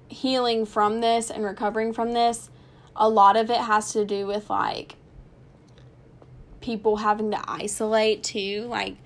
healing 0.07 0.65
from 0.65 1.01
this 1.01 1.29
and 1.29 1.43
recovering 1.43 1.93
from 1.93 2.13
this, 2.13 2.49
a 2.95 3.09
lot 3.09 3.35
of 3.35 3.49
it 3.49 3.57
has 3.57 3.93
to 3.93 4.05
do 4.05 4.25
with 4.25 4.49
like 4.49 4.95
people 6.61 6.97
having 6.97 7.31
to 7.31 7.39
isolate 7.47 8.23
too. 8.23 8.65
Like, 8.69 8.97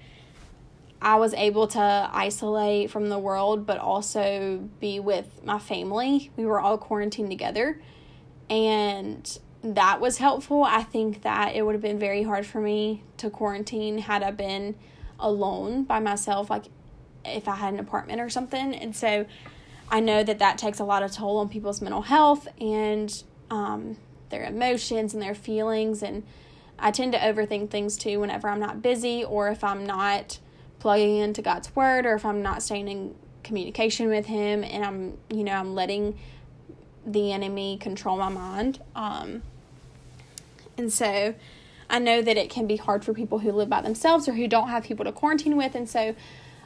I 1.01 1.15
was 1.15 1.33
able 1.33 1.67
to 1.67 2.09
isolate 2.13 2.91
from 2.91 3.09
the 3.09 3.17
world, 3.17 3.65
but 3.65 3.79
also 3.79 4.69
be 4.79 4.99
with 4.99 5.43
my 5.43 5.57
family. 5.57 6.31
We 6.35 6.45
were 6.45 6.59
all 6.59 6.77
quarantined 6.77 7.31
together 7.31 7.81
and 8.49 9.39
that 9.63 10.01
was 10.01 10.17
helpful. 10.17 10.63
I 10.63 10.83
think 10.83 11.21
that 11.21 11.55
it 11.55 11.65
would 11.65 11.75
have 11.75 11.81
been 11.81 11.99
very 11.99 12.23
hard 12.23 12.45
for 12.45 12.59
me 12.59 13.03
to 13.17 13.29
quarantine 13.29 13.99
had 13.99 14.23
I 14.23 14.31
been 14.31 14.75
alone 15.19 15.83
by 15.83 15.99
myself, 15.99 16.49
like 16.49 16.65
if 17.23 17.47
I 17.47 17.55
had 17.55 17.73
an 17.73 17.79
apartment 17.79 18.21
or 18.21 18.29
something. 18.29 18.73
And 18.73 18.95
so 18.95 19.25
I 19.89 19.99
know 19.99 20.23
that 20.23 20.39
that 20.39 20.57
takes 20.57 20.79
a 20.79 20.83
lot 20.83 21.03
of 21.03 21.11
toll 21.11 21.37
on 21.37 21.49
people's 21.49 21.81
mental 21.81 22.01
health 22.01 22.47
and 22.59 23.23
um, 23.51 23.97
their 24.29 24.43
emotions 24.43 25.13
and 25.13 25.21
their 25.21 25.35
feelings. 25.35 26.01
And 26.01 26.23
I 26.79 26.89
tend 26.89 27.13
to 27.13 27.19
overthink 27.19 27.69
things 27.69 27.97
too 27.97 28.19
whenever 28.19 28.49
I'm 28.49 28.59
not 28.59 28.81
busy 28.81 29.23
or 29.23 29.49
if 29.49 29.63
I'm 29.63 29.85
not 29.85 30.39
plugging 30.79 31.17
into 31.17 31.43
God's 31.43 31.75
word 31.75 32.07
or 32.07 32.15
if 32.15 32.25
I'm 32.25 32.41
not 32.41 32.63
staying 32.63 32.87
in 32.87 33.15
communication 33.43 34.07
with 34.07 34.25
Him 34.25 34.63
and 34.63 34.83
I'm, 34.83 35.17
you 35.29 35.43
know, 35.43 35.53
I'm 35.53 35.75
letting 35.75 36.17
the 37.05 37.31
enemy 37.31 37.77
control 37.77 38.17
my 38.17 38.29
mind. 38.29 38.81
Um, 38.95 39.43
and 40.81 40.91
so 40.91 41.35
I 41.89 41.99
know 41.99 42.21
that 42.21 42.37
it 42.37 42.49
can 42.49 42.67
be 42.67 42.77
hard 42.77 43.05
for 43.05 43.13
people 43.13 43.39
who 43.39 43.51
live 43.51 43.69
by 43.69 43.81
themselves 43.81 44.27
or 44.27 44.33
who 44.33 44.47
don't 44.47 44.69
have 44.69 44.83
people 44.83 45.05
to 45.05 45.11
quarantine 45.11 45.57
with. 45.57 45.75
And 45.75 45.89
so 45.89 46.15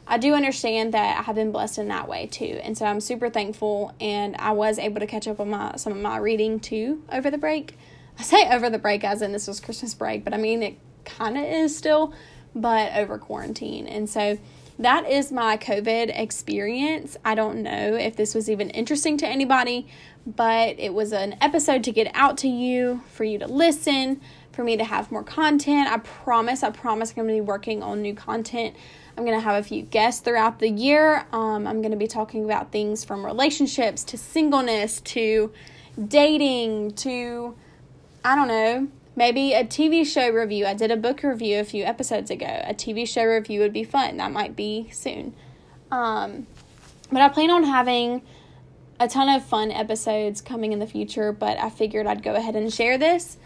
I 0.07 0.19
do 0.19 0.35
understand 0.35 0.93
that 0.93 1.19
I 1.19 1.23
have 1.23 1.35
been 1.35 1.51
blessed 1.51 1.79
in 1.79 1.87
that 1.87 2.07
way 2.07 2.27
too. 2.27 2.59
And 2.63 2.77
so 2.77 2.85
I'm 2.85 3.01
super 3.01 3.29
thankful 3.29 3.93
and 3.99 4.35
I 4.37 4.51
was 4.51 4.77
able 4.77 4.99
to 4.99 5.07
catch 5.07 5.27
up 5.27 5.39
on 5.39 5.49
my 5.49 5.75
some 5.77 5.93
of 5.93 5.99
my 5.99 6.17
reading 6.17 6.59
too 6.59 7.03
over 7.11 7.31
the 7.31 7.39
break. 7.39 7.75
I 8.19 8.23
say 8.23 8.47
over 8.49 8.69
the 8.69 8.77
break 8.77 9.03
as 9.03 9.21
in 9.21 9.31
this 9.31 9.47
was 9.47 9.59
Christmas 9.59 9.93
break, 9.95 10.23
but 10.23 10.33
I 10.33 10.37
mean 10.37 10.61
it 10.61 10.77
kind 11.05 11.37
of 11.37 11.43
is 11.43 11.75
still, 11.75 12.13
but 12.53 12.95
over 12.95 13.17
quarantine. 13.17 13.87
And 13.87 14.07
so 14.07 14.37
that 14.79 15.09
is 15.09 15.31
my 15.31 15.57
COVID 15.57 16.17
experience. 16.19 17.15
I 17.23 17.35
don't 17.35 17.63
know 17.63 17.95
if 17.95 18.15
this 18.15 18.35
was 18.35 18.49
even 18.49 18.69
interesting 18.71 19.17
to 19.17 19.27
anybody, 19.27 19.87
but 20.27 20.79
it 20.79 20.93
was 20.93 21.13
an 21.13 21.37
episode 21.39 21.83
to 21.85 21.91
get 21.91 22.11
out 22.13 22.37
to 22.39 22.47
you, 22.47 23.01
for 23.11 23.23
you 23.23 23.39
to 23.39 23.47
listen, 23.47 24.19
for 24.51 24.63
me 24.63 24.75
to 24.77 24.83
have 24.83 25.11
more 25.11 25.23
content. 25.23 25.89
I 25.89 25.99
promise, 25.99 26.63
I 26.63 26.71
promise 26.71 27.11
I'm 27.11 27.15
going 27.15 27.27
to 27.27 27.33
be 27.35 27.41
working 27.41 27.83
on 27.83 28.01
new 28.01 28.13
content. 28.13 28.75
I'm 29.17 29.23
going 29.23 29.37
to 29.37 29.43
have 29.43 29.63
a 29.63 29.63
few 29.63 29.81
guests 29.81 30.21
throughout 30.21 30.59
the 30.59 30.69
year. 30.69 31.25
Um, 31.31 31.67
I'm 31.67 31.81
going 31.81 31.91
to 31.91 31.97
be 31.97 32.07
talking 32.07 32.43
about 32.43 32.71
things 32.71 33.03
from 33.03 33.25
relationships 33.25 34.03
to 34.05 34.17
singleness 34.17 34.99
to 35.01 35.53
dating 36.07 36.91
to, 36.95 37.55
I 38.25 38.35
don't 38.35 38.49
know, 38.49 38.87
maybe 39.15 39.53
a 39.53 39.63
TV 39.63 40.05
show 40.05 40.29
review. 40.29 40.65
I 40.65 40.73
did 40.73 40.91
a 40.91 40.97
book 40.97 41.23
review 41.23 41.59
a 41.59 41.63
few 41.63 41.83
episodes 41.83 42.29
ago. 42.29 42.61
A 42.65 42.73
TV 42.73 43.07
show 43.07 43.23
review 43.23 43.61
would 43.61 43.73
be 43.73 43.83
fun. 43.83 44.17
That 44.17 44.31
might 44.31 44.55
be 44.55 44.89
soon. 44.91 45.33
Um, 45.91 46.47
but 47.11 47.21
I 47.21 47.29
plan 47.29 47.51
on 47.51 47.63
having 47.63 48.21
a 48.99 49.07
ton 49.07 49.29
of 49.29 49.45
fun 49.45 49.71
episodes 49.71 50.41
coming 50.41 50.73
in 50.73 50.79
the 50.79 50.87
future, 50.87 51.31
but 51.31 51.57
I 51.57 51.69
figured 51.69 52.07
I'd 52.07 52.23
go 52.23 52.35
ahead 52.35 52.55
and 52.55 52.73
share 52.73 52.97
this 52.97 53.37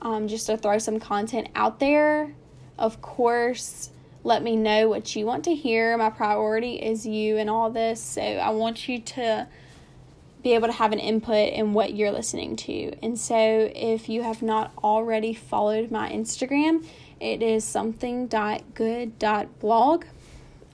um, 0.00 0.28
just 0.28 0.46
to 0.46 0.56
throw 0.56 0.78
some 0.78 1.00
content 1.00 1.48
out 1.54 1.80
there. 1.80 2.34
Of 2.78 3.00
course, 3.00 3.90
let 4.24 4.42
me 4.42 4.56
know 4.56 4.88
what 4.88 5.14
you 5.16 5.26
want 5.26 5.44
to 5.44 5.54
hear. 5.54 5.96
My 5.96 6.10
priority 6.10 6.74
is 6.74 7.06
you 7.06 7.38
and 7.38 7.48
all 7.48 7.70
this, 7.70 8.00
so 8.02 8.22
I 8.22 8.50
want 8.50 8.88
you 8.88 9.00
to 9.00 9.48
be 10.42 10.54
able 10.54 10.66
to 10.66 10.72
have 10.72 10.92
an 10.92 10.98
input 10.98 11.52
in 11.52 11.72
what 11.72 11.94
you're 11.94 12.10
listening 12.10 12.56
to. 12.56 12.92
And 13.02 13.18
so, 13.18 13.70
if 13.74 14.08
you 14.08 14.22
have 14.22 14.42
not 14.42 14.72
already 14.82 15.34
followed 15.34 15.90
my 15.90 16.10
Instagram, 16.10 16.86
it 17.20 17.42
is 17.42 17.64
something.good.blog. 17.64 20.04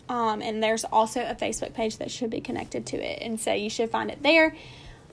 Um, 0.09 0.41
and 0.41 0.63
there's 0.63 0.85
also 0.85 1.21
a 1.21 1.35
Facebook 1.35 1.75
page 1.75 1.99
that 1.99 2.11
should 2.11 2.31
be 2.31 2.41
connected 2.41 2.87
to 2.87 2.97
it. 2.97 3.21
And 3.21 3.39
so, 3.39 3.53
you 3.53 3.69
should 3.69 3.91
find 3.91 4.11
it 4.11 4.23
there. 4.23 4.57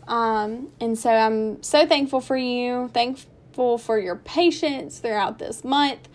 Um, 0.08 0.70
and 0.80 0.98
so, 0.98 1.10
I'm 1.10 1.62
so 1.62 1.86
thankful 1.86 2.22
for 2.22 2.38
you, 2.38 2.90
thankful 2.94 3.78
for 3.78 4.00
your 4.00 4.16
patience 4.16 5.00
throughout 5.00 5.40
this 5.40 5.64
month 5.64 6.08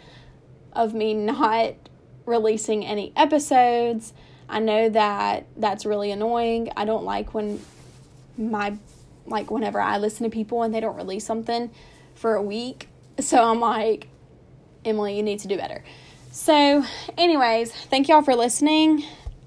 of 0.72 0.94
me 0.94 1.14
not 1.14 1.74
releasing 2.26 2.86
any 2.86 3.12
episodes. 3.16 4.12
I 4.48 4.60
know 4.60 4.88
that 4.88 5.46
that's 5.56 5.84
really 5.84 6.10
annoying. 6.10 6.70
I 6.76 6.84
don't 6.84 7.04
like 7.04 7.34
when 7.34 7.60
my 8.40 8.76
like 9.26 9.50
whenever 9.50 9.80
I 9.80 9.98
listen 9.98 10.24
to 10.24 10.30
people 10.30 10.62
and 10.62 10.74
they 10.74 10.80
don't 10.80 10.96
release 10.96 11.24
something 11.24 11.70
for 12.14 12.34
a 12.34 12.42
week. 12.42 12.88
So 13.20 13.42
I'm 13.42 13.60
like, 13.60 14.08
Emileigh, 14.84 15.16
you 15.16 15.22
need 15.22 15.40
to 15.40 15.48
do 15.48 15.56
better. 15.56 15.84
So, 16.32 16.84
anyways, 17.18 17.72
thank 17.72 18.08
y'all 18.08 18.22
for 18.22 18.34
listening. 18.34 19.04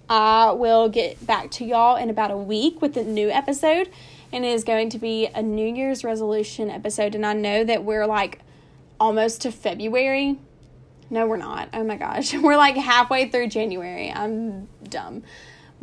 I 0.10 0.52
will 0.52 0.90
get 0.90 1.26
back 1.26 1.50
to 1.52 1.66
y'all 1.66 1.96
in 1.96 2.10
about 2.10 2.30
a 2.30 2.38
week 2.38 2.82
with 2.82 2.98
a 2.98 3.04
new 3.04 3.30
episode, 3.30 3.90
and 4.32 4.44
it 4.44 4.50
is 4.50 4.64
going 4.64 4.90
to 4.92 5.00
be 5.00 5.28
a 5.28 5.42
New 5.42 5.74
Year's 5.74 6.04
resolution 6.04 6.70
episode. 6.70 7.16
And 7.16 7.26
I 7.26 7.34
know 7.34 7.64
that 7.64 7.84
we're 7.84 8.06
like 8.06 8.40
almost 9.00 9.42
to 9.42 9.52
February. 9.52 10.38
No, 11.10 11.26
we're 11.26 11.38
not. 11.38 11.70
Oh 11.74 11.84
my 11.84 11.96
gosh. 11.96 12.34
We're 12.42 12.58
like 12.58 12.76
halfway 12.76 13.30
through 13.30 13.48
January. 13.50 14.12
I'm 14.12 14.68
dumb 14.84 15.22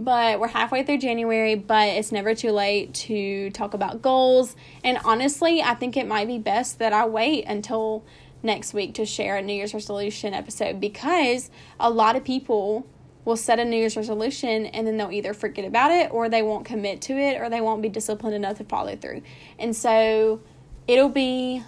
but 0.04 0.40
we're 0.40 0.48
halfway 0.48 0.82
through 0.82 0.98
January, 0.98 1.54
but 1.54 1.88
it's 1.88 2.12
never 2.12 2.34
too 2.34 2.50
late 2.50 2.94
to 2.94 3.50
talk 3.50 3.74
about 3.74 4.02
goals. 4.02 4.56
And 4.82 4.98
honestly, 5.04 5.62
I 5.62 5.74
think 5.74 5.96
it 5.96 6.06
might 6.06 6.26
be 6.26 6.38
best 6.38 6.78
that 6.78 6.92
I 6.92 7.06
wait 7.06 7.44
until 7.46 8.04
next 8.42 8.72
week 8.72 8.94
to 8.94 9.04
share 9.04 9.36
a 9.36 9.42
New 9.42 9.52
Year's 9.52 9.74
resolution 9.74 10.34
episode 10.34 10.80
because 10.80 11.50
a 11.78 11.90
lot 11.90 12.16
of 12.16 12.24
people 12.24 12.86
will 13.24 13.36
set 13.36 13.58
a 13.58 13.64
New 13.64 13.76
Year's 13.76 13.96
resolution 13.96 14.66
and 14.66 14.86
then 14.86 14.96
they'll 14.96 15.12
either 15.12 15.34
forget 15.34 15.64
about 15.64 15.90
it 15.90 16.10
or 16.10 16.28
they 16.28 16.42
won't 16.42 16.64
commit 16.64 17.02
to 17.02 17.12
it 17.12 17.40
or 17.40 17.50
they 17.50 17.60
won't 17.60 17.82
be 17.82 17.88
disciplined 17.88 18.34
enough 18.34 18.56
to 18.58 18.64
follow 18.64 18.96
through. 18.96 19.22
And 19.58 19.76
so 19.76 20.40
it'll 20.88 21.10
be 21.10 21.62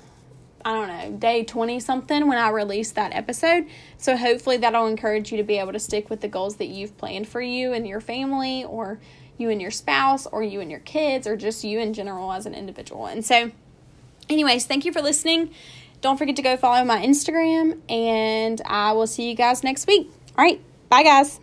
I 0.64 0.72
don't 0.72 0.88
know, 0.88 1.18
day 1.18 1.44
20 1.44 1.80
something 1.80 2.26
when 2.26 2.38
I 2.38 2.50
release 2.50 2.92
that 2.92 3.12
episode. 3.14 3.66
So 3.98 4.16
hopefully 4.16 4.56
that'll 4.58 4.86
encourage 4.86 5.32
you 5.32 5.38
to 5.38 5.44
be 5.44 5.58
able 5.58 5.72
to 5.72 5.78
stick 5.78 6.10
with 6.10 6.20
the 6.20 6.28
goals 6.28 6.56
that 6.56 6.68
you've 6.68 6.96
planned 6.98 7.28
for 7.28 7.40
you 7.40 7.72
and 7.72 7.86
your 7.86 8.00
family 8.00 8.64
or 8.64 8.98
you 9.38 9.50
and 9.50 9.60
your 9.60 9.70
spouse 9.70 10.26
or 10.26 10.42
you 10.42 10.60
and 10.60 10.70
your 10.70 10.80
kids 10.80 11.26
or 11.26 11.36
just 11.36 11.64
you 11.64 11.80
in 11.80 11.94
general 11.94 12.32
as 12.32 12.46
an 12.46 12.54
individual. 12.54 13.06
And 13.06 13.24
so 13.24 13.50
anyways, 14.28 14.66
thank 14.66 14.84
you 14.84 14.92
for 14.92 15.02
listening. 15.02 15.50
Don't 16.00 16.16
forget 16.16 16.36
to 16.36 16.42
go 16.42 16.56
follow 16.56 16.84
my 16.84 17.04
Instagram 17.04 17.80
and 17.88 18.60
I 18.64 18.92
will 18.92 19.06
see 19.06 19.28
you 19.28 19.36
guys 19.36 19.62
next 19.62 19.86
week. 19.86 20.10
All 20.36 20.44
right, 20.44 20.60
bye 20.88 21.02
guys. 21.02 21.40